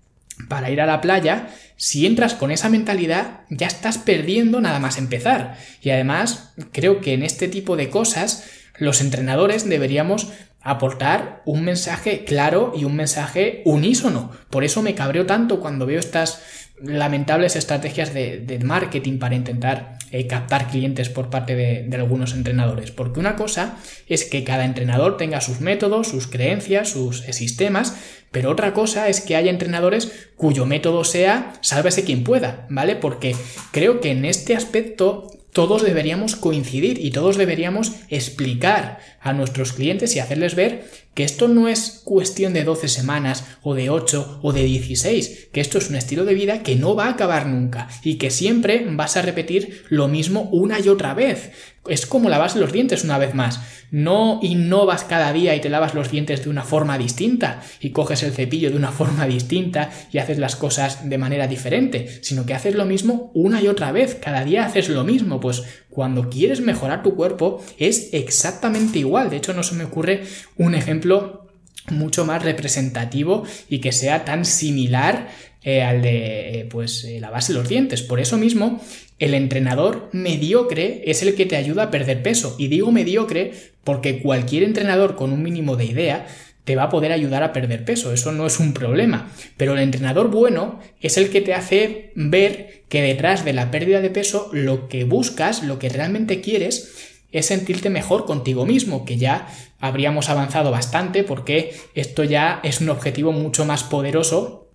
para 0.48 0.72
ir 0.72 0.80
a 0.80 0.86
la 0.86 1.02
playa, 1.02 1.50
si 1.76 2.06
entras 2.06 2.34
con 2.34 2.52
esa 2.52 2.70
mentalidad 2.70 3.42
ya 3.50 3.68
estás 3.68 3.98
perdiendo 3.98 4.62
nada 4.62 4.80
más 4.80 4.98
empezar. 4.98 5.58
Y 5.82 5.90
además 5.90 6.54
creo 6.72 7.02
que 7.02 7.14
en 7.14 7.24
este 7.24 7.50
tipo 7.50 7.76
de 7.76 7.90
cosas 7.90 8.46
los 8.78 9.02
entrenadores 9.02 9.68
deberíamos 9.68 10.30
aportar 10.62 11.42
un 11.46 11.64
mensaje 11.64 12.26
claro 12.26 12.74
y 12.76 12.84
un 12.84 12.96
mensaje 12.96 13.62
unísono. 13.66 14.32
Por 14.50 14.64
eso 14.64 14.82
me 14.82 14.96
cabreo 14.96 15.26
tanto 15.26 15.60
cuando 15.60 15.86
veo 15.86 16.00
estas 16.00 16.42
lamentables 16.82 17.56
estrategias 17.56 18.14
de, 18.14 18.60
marketing 18.64 19.20
para 19.20 19.36
intentar 19.36 19.98
eh, 20.12 20.28
captar 20.28 20.68
clientes 20.68 21.10
por 21.10 21.30
parte 21.30 21.56
de, 21.56 21.84
de, 21.84 21.98
algunos 21.98 22.34
entrenadores. 22.34 22.92
Porque 22.92 23.20
una 23.20 23.36
cosa 23.36 23.78
es 24.08 24.26
que 24.26 24.44
cada 24.44 24.66
entrenador 24.66 25.18
tenga 25.18 25.42
sus 25.42 25.62
métodos, 25.62 26.08
sus 26.08 26.28
creencias, 26.28 26.90
sus 26.90 27.20
sistemas, 27.20 27.96
pero 28.32 28.52
otra 28.52 28.74
cosa 28.74 29.10
es 29.10 29.22
que 29.22 29.36
haya 29.36 29.50
entrenadores 29.50 30.30
cuyo 30.36 30.66
método 30.66 31.04
sea 31.04 31.54
sálvese 31.62 32.04
quien 32.04 32.24
pueda, 32.24 32.66
¿vale? 32.70 32.96
Porque 32.96 33.36
creo 33.72 34.00
que 34.00 34.12
en 34.12 34.26
este 34.26 34.56
aspecto 34.56 35.39
todos 35.54 35.84
deberíamos 35.84 36.36
coincidir 36.36 37.04
y 37.04 37.12
todos 37.12 37.38
deberíamos 37.38 37.94
explicar 38.10 39.00
a 39.20 39.34
nuestros 39.34 39.74
clientes 39.74 40.16
y 40.16 40.20
hacerles 40.20 40.56
ver 40.56 40.86
que 41.14 41.24
esto 41.24 41.48
no 41.48 41.68
es 41.68 42.02
cuestión 42.06 42.54
de 42.54 42.64
12 42.64 42.88
semanas 42.88 43.44
o 43.62 43.74
de 43.74 43.90
8 43.90 44.40
o 44.42 44.54
de 44.54 44.64
16, 44.64 45.50
que 45.52 45.60
esto 45.60 45.78
es 45.78 45.90
un 45.90 45.96
estilo 45.96 46.24
de 46.24 46.34
vida 46.34 46.64
que 46.64 46.76
no 46.76 46.96
va 46.96 47.08
a 47.08 47.12
acabar 47.12 47.48
nunca 47.48 47.90
y 48.04 48.16
que 48.16 48.32
siempre 48.32 48.86
vas 48.92 49.18
a 49.18 49.22
repetir 49.22 49.84
lo 49.90 50.08
mismo 50.08 50.44
una 50.52 50.80
y 50.80 50.88
otra 50.88 51.14
vez. 51.14 51.52
Es 51.88 52.06
como 52.06 52.30
lavarse 52.30 52.60
los 52.60 52.72
dientes 52.72 53.04
una 53.04 53.18
vez 53.18 53.34
más. 53.34 53.62
No 53.92 54.40
innovas 54.44 55.04
cada 55.04 55.34
día 55.34 55.56
y 55.56 55.62
te 55.62 55.70
lavas 55.70 55.94
los 55.94 56.12
dientes 56.12 56.44
de 56.44 56.50
una 56.50 56.64
forma 56.64 56.98
distinta 56.98 57.62
y 57.80 57.90
coges 57.92 58.24
el 58.24 58.34
cepillo 58.34 58.70
de 58.70 58.78
una 58.78 58.92
forma 58.92 59.26
distinta 59.26 59.90
y 60.12 60.18
haces 60.18 60.38
las 60.38 60.56
cosas 60.56 61.10
de 61.10 61.18
manera 61.18 61.48
diferente, 61.48 62.20
sino 62.22 62.46
que 62.46 62.54
haces 62.54 62.76
lo 62.76 62.86
mismo 62.86 63.32
una 63.34 63.62
y 63.62 63.68
otra 63.68 63.92
vez. 63.92 64.16
Cada 64.16 64.44
día 64.44 64.66
haces 64.66 64.90
lo 64.90 65.04
mismo. 65.04 65.40
Pues 65.40 65.64
cuando 65.90 66.30
quieres 66.30 66.62
mejorar 66.62 67.04
tu 67.04 67.16
cuerpo 67.16 67.64
es 67.78 68.10
exactamente 68.14 69.00
igual. 69.00 69.30
De 69.30 69.38
hecho, 69.38 69.54
no 69.54 69.64
se 69.64 69.76
me 69.76 69.86
ocurre 69.86 70.24
un 70.58 70.76
ejemplo 70.76 71.48
mucho 71.92 72.26
más 72.26 72.44
representativo 72.44 73.44
y 73.68 73.80
que 73.80 73.92
sea 73.92 74.26
tan 74.26 74.46
similar 74.46 75.30
eh, 75.62 75.82
al 75.82 76.02
de 76.02 76.62
eh, 76.62 76.66
pues 76.66 77.04
eh, 77.04 77.20
lavarse 77.20 77.54
los 77.54 77.68
dientes. 77.68 78.02
Por 78.02 78.20
eso 78.20 78.38
mismo, 78.38 78.82
el 79.20 79.34
entrenador 79.34 80.10
mediocre 80.14 81.04
es 81.06 81.22
el 81.22 81.36
que 81.36 81.46
te 81.46 81.58
ayuda 81.58 81.84
a 81.84 81.92
perder 81.92 82.24
peso. 82.24 82.56
Y 82.58 82.68
digo 82.68 82.92
mediocre 82.92 83.54
porque 83.84 84.22
cualquier 84.22 84.64
entrenador 84.64 85.16
con 85.16 85.32
un 85.32 85.44
mínimo 85.44 85.76
de 85.76 85.86
idea 85.86 86.28
te 86.64 86.76
va 86.76 86.84
a 86.84 86.90
poder 86.90 87.12
ayudar 87.12 87.42
a 87.42 87.52
perder 87.52 87.84
peso, 87.84 88.14
eso 88.14 88.32
no 88.32 88.46
es 88.46 88.60
un 88.60 88.74
problema. 88.74 89.32
Pero 89.58 89.74
el 89.74 89.80
entrenador 89.80 90.30
bueno 90.30 90.80
es 91.02 91.18
el 91.18 91.30
que 91.30 91.42
te 91.42 91.56
hace 91.56 92.12
ver 92.14 92.84
que 92.90 93.02
detrás 93.02 93.44
de 93.44 93.54
la 93.54 93.72
pérdida 93.72 94.02
de 94.02 94.12
peso 94.12 94.50
lo 94.54 94.88
que 94.88 95.04
buscas, 95.04 95.64
lo 95.64 95.80
que 95.80 95.90
realmente 95.90 96.42
quieres, 96.42 97.18
es 97.32 97.48
sentirte 97.48 97.90
mejor 97.90 98.26
contigo 98.26 98.66
mismo, 98.66 99.04
que 99.04 99.18
ya 99.18 99.48
habríamos 99.80 100.30
avanzado 100.30 100.70
bastante 100.70 101.24
porque 101.24 101.74
esto 101.96 102.24
ya 102.24 102.60
es 102.64 102.82
un 102.82 102.90
objetivo 102.90 103.32
mucho 103.32 103.66
más 103.66 103.84
poderoso 103.84 104.69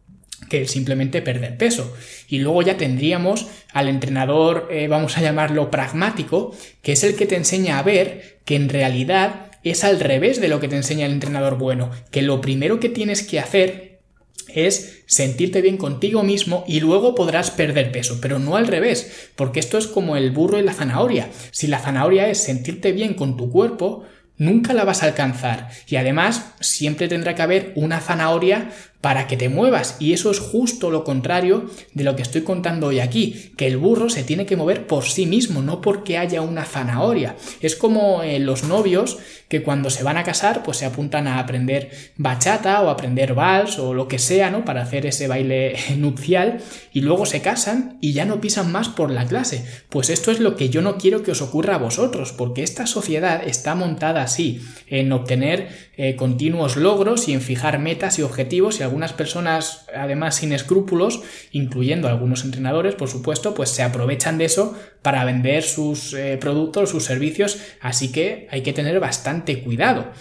que 0.48 0.66
simplemente 0.66 1.22
perder 1.22 1.56
peso. 1.56 1.94
Y 2.28 2.38
luego 2.38 2.62
ya 2.62 2.76
tendríamos 2.76 3.46
al 3.72 3.88
entrenador, 3.88 4.68
eh, 4.70 4.88
vamos 4.88 5.16
a 5.16 5.22
llamarlo 5.22 5.70
pragmático, 5.70 6.54
que 6.82 6.92
es 6.92 7.04
el 7.04 7.16
que 7.16 7.26
te 7.26 7.36
enseña 7.36 7.78
a 7.78 7.82
ver 7.82 8.38
que 8.44 8.56
en 8.56 8.68
realidad 8.68 9.50
es 9.62 9.84
al 9.84 10.00
revés 10.00 10.40
de 10.40 10.48
lo 10.48 10.60
que 10.60 10.68
te 10.68 10.76
enseña 10.76 11.06
el 11.06 11.12
entrenador 11.12 11.56
bueno, 11.56 11.90
que 12.10 12.22
lo 12.22 12.40
primero 12.40 12.80
que 12.80 12.90
tienes 12.90 13.22
que 13.22 13.40
hacer 13.40 13.94
es 14.48 15.02
sentirte 15.06 15.62
bien 15.62 15.78
contigo 15.78 16.22
mismo 16.22 16.64
y 16.68 16.80
luego 16.80 17.14
podrás 17.14 17.50
perder 17.50 17.90
peso, 17.90 18.18
pero 18.20 18.38
no 18.38 18.56
al 18.56 18.66
revés, 18.66 19.30
porque 19.36 19.60
esto 19.60 19.78
es 19.78 19.86
como 19.86 20.16
el 20.16 20.30
burro 20.30 20.58
y 20.58 20.62
la 20.62 20.74
zanahoria. 20.74 21.28
Si 21.50 21.66
la 21.66 21.78
zanahoria 21.78 22.28
es 22.28 22.38
sentirte 22.38 22.92
bien 22.92 23.14
con 23.14 23.36
tu 23.36 23.50
cuerpo, 23.50 24.04
nunca 24.36 24.72
la 24.72 24.84
vas 24.84 25.02
a 25.02 25.06
alcanzar. 25.06 25.70
Y 25.88 25.96
además, 25.96 26.54
siempre 26.60 27.08
tendrá 27.08 27.34
que 27.34 27.42
haber 27.42 27.72
una 27.74 28.00
zanahoria 28.00 28.70
para 29.04 29.26
que 29.26 29.36
te 29.36 29.50
muevas. 29.50 29.96
Y 30.00 30.14
eso 30.14 30.30
es 30.30 30.38
justo 30.38 30.90
lo 30.90 31.04
contrario 31.04 31.66
de 31.92 32.04
lo 32.04 32.16
que 32.16 32.22
estoy 32.22 32.40
contando 32.40 32.86
hoy 32.86 33.00
aquí, 33.00 33.52
que 33.54 33.66
el 33.66 33.76
burro 33.76 34.08
se 34.08 34.22
tiene 34.22 34.46
que 34.46 34.56
mover 34.56 34.86
por 34.86 35.04
sí 35.04 35.26
mismo, 35.26 35.60
no 35.60 35.82
porque 35.82 36.16
haya 36.16 36.40
una 36.40 36.64
zanahoria. 36.64 37.36
Es 37.60 37.76
como 37.76 38.22
eh, 38.22 38.38
los 38.38 38.64
novios 38.64 39.18
que 39.48 39.62
cuando 39.62 39.90
se 39.90 40.04
van 40.04 40.16
a 40.16 40.22
casar, 40.22 40.62
pues 40.62 40.78
se 40.78 40.86
apuntan 40.86 41.28
a 41.28 41.38
aprender 41.38 41.90
bachata 42.16 42.80
o 42.80 42.88
aprender 42.88 43.34
vals 43.34 43.78
o 43.78 43.92
lo 43.92 44.08
que 44.08 44.18
sea, 44.18 44.50
¿no? 44.50 44.64
Para 44.64 44.80
hacer 44.80 45.04
ese 45.04 45.28
baile 45.28 45.76
nupcial 45.98 46.62
y 46.94 47.02
luego 47.02 47.26
se 47.26 47.42
casan 47.42 47.98
y 48.00 48.14
ya 48.14 48.24
no 48.24 48.40
pisan 48.40 48.72
más 48.72 48.88
por 48.88 49.10
la 49.10 49.26
clase. 49.26 49.66
Pues 49.90 50.08
esto 50.08 50.30
es 50.30 50.40
lo 50.40 50.56
que 50.56 50.70
yo 50.70 50.80
no 50.80 50.96
quiero 50.96 51.22
que 51.22 51.32
os 51.32 51.42
ocurra 51.42 51.74
a 51.74 51.78
vosotros, 51.78 52.32
porque 52.32 52.62
esta 52.62 52.86
sociedad 52.86 53.46
está 53.46 53.74
montada 53.74 54.22
así, 54.22 54.62
en 54.86 55.12
obtener 55.12 55.92
eh, 55.96 56.16
continuos 56.16 56.76
logros 56.76 57.28
y 57.28 57.32
en 57.32 57.40
fijar 57.40 57.78
metas 57.78 58.18
y 58.18 58.22
objetivos 58.22 58.80
y 58.80 58.82
algunas 58.82 59.12
personas, 59.12 59.86
además 59.94 60.36
sin 60.36 60.52
escrúpulos, 60.52 61.22
incluyendo 61.52 62.08
algunos 62.08 62.44
entrenadores, 62.44 62.94
por 62.94 63.08
supuesto, 63.08 63.54
pues 63.54 63.70
se 63.70 63.82
aprovechan 63.82 64.38
de 64.38 64.46
eso 64.46 64.76
para 65.02 65.24
vender 65.24 65.62
sus 65.62 66.14
eh, 66.14 66.36
productos, 66.40 66.90
sus 66.90 67.04
servicios, 67.04 67.58
así 67.80 68.10
que 68.10 68.48
hay 68.50 68.62
que 68.62 68.72
tener 68.72 68.98
bastante 69.00 69.62
cuidado. 69.62 70.12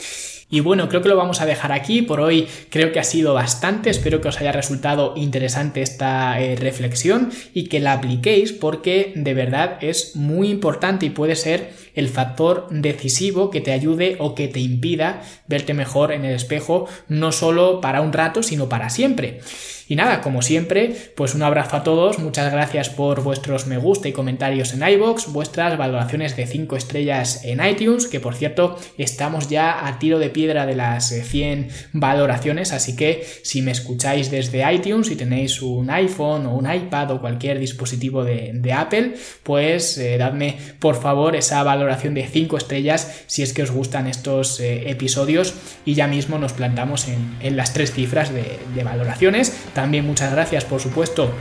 Y 0.53 0.59
bueno, 0.59 0.87
creo 0.87 1.01
que 1.01 1.09
lo 1.09 1.15
vamos 1.15 1.41
a 1.41 1.47
dejar 1.47 1.71
aquí. 1.71 2.03
Por 2.03 2.19
hoy 2.19 2.47
creo 2.69 2.91
que 2.91 2.99
ha 2.99 3.03
sido 3.03 3.33
bastante. 3.33 3.89
Espero 3.89 4.21
que 4.21 4.27
os 4.27 4.39
haya 4.39 4.51
resultado 4.51 5.15
interesante 5.15 5.81
esta 5.81 6.39
eh, 6.39 6.55
reflexión 6.55 7.31
y 7.55 7.63
que 7.69 7.79
la 7.79 7.93
apliquéis 7.93 8.53
porque 8.53 9.13
de 9.15 9.33
verdad 9.33 9.79
es 9.81 10.15
muy 10.15 10.49
importante 10.51 11.07
y 11.07 11.09
puede 11.09 11.35
ser 11.35 11.71
el 11.93 12.09
factor 12.09 12.67
decisivo 12.69 13.49
que 13.49 13.61
te 13.61 13.71
ayude 13.71 14.17
o 14.19 14.35
que 14.35 14.47
te 14.47 14.59
impida 14.59 15.21
verte 15.47 15.73
mejor 15.73 16.11
en 16.11 16.25
el 16.25 16.35
espejo, 16.35 16.87
no 17.07 17.31
solo 17.31 17.81
para 17.81 18.01
un 18.01 18.13
rato, 18.13 18.43
sino 18.43 18.69
para 18.69 18.89
siempre. 18.89 19.41
Y 19.87 19.95
nada, 19.95 20.21
como 20.21 20.41
siempre, 20.41 20.95
pues 21.15 21.35
un 21.35 21.43
abrazo 21.43 21.75
a 21.75 21.83
todos, 21.83 22.19
muchas 22.19 22.51
gracias 22.51 22.89
por 22.89 23.21
vuestros 23.21 23.67
me 23.67 23.77
gusta 23.77 24.07
y 24.07 24.13
comentarios 24.13 24.73
en 24.73 24.87
iBox, 24.87 25.31
vuestras 25.33 25.77
valoraciones 25.77 26.37
de 26.37 26.47
5 26.47 26.77
estrellas 26.77 27.43
en 27.43 27.63
iTunes, 27.63 28.07
que 28.07 28.19
por 28.21 28.35
cierto 28.35 28.77
estamos 28.97 29.49
ya 29.49 29.85
a 29.85 29.99
tiro 29.99 30.19
de 30.19 30.29
piedra 30.29 30.65
de 30.65 30.75
las 30.75 31.09
100 31.09 31.59
eh, 31.59 31.69
valoraciones, 31.91 32.71
así 32.71 32.95
que 32.95 33.25
si 33.43 33.61
me 33.61 33.71
escucháis 33.71 34.31
desde 34.31 34.71
iTunes, 34.73 35.07
si 35.07 35.15
tenéis 35.15 35.61
un 35.61 35.89
iPhone 35.89 36.45
o 36.45 36.55
un 36.55 36.73
iPad 36.73 37.11
o 37.11 37.21
cualquier 37.21 37.59
dispositivo 37.59 38.23
de, 38.23 38.73
Apple, 38.73 39.13
pues 39.43 39.97
eh, 39.99 40.17
dadme 40.17 40.57
por 40.79 40.99
favor 40.99 41.35
esa 41.35 41.61
valoración 41.61 41.82
de 41.85 42.27
5 42.27 42.57
estrellas 42.57 43.23
si 43.27 43.43
es 43.43 43.53
que 43.53 43.63
os 43.63 43.71
gustan 43.71 44.07
estos 44.07 44.59
eh, 44.59 44.89
episodios 44.89 45.53
y 45.85 45.93
ya 45.93 46.07
mismo 46.07 46.37
nos 46.37 46.53
plantamos 46.53 47.07
en, 47.07 47.55
las 47.55 47.73
tres 47.73 47.91
cifras 47.91 48.33
de, 48.33 48.59
de 48.73 48.83
valoraciones. 48.83 49.55
También 49.73 50.05
muchas 50.05 50.31
gracias, 50.31 50.65
por 50.65 50.79
supuesto, 50.79 51.31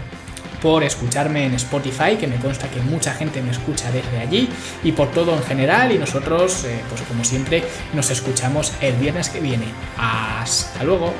por 0.63 0.85
escucharme 0.85 1.45
en 1.45 1.55
Spotify, 1.55 2.17
que 2.19 2.29
me 2.29 2.37
consta 2.37 2.69
que 2.71 2.81
mucha 2.81 3.13
gente 3.13 3.43
me 3.43 3.51
escucha 3.51 3.91
desde 3.91 4.19
allí, 4.19 4.49
y 4.85 4.93
por 4.93 5.11
todo 5.11 5.35
en 5.35 5.43
general. 5.43 5.93
Y 5.93 5.99
nosotros, 5.99 6.65
eh, 6.65 6.81
pues 6.89 7.03
como 7.03 7.25
siempre, 7.25 7.65
nos 7.93 8.11
escuchamos 8.11 8.73
el 8.81 8.95
viernes 8.95 9.29
que 9.29 9.41
viene. 9.41 9.67
Hasta 9.99 10.85
luego. 10.85 11.13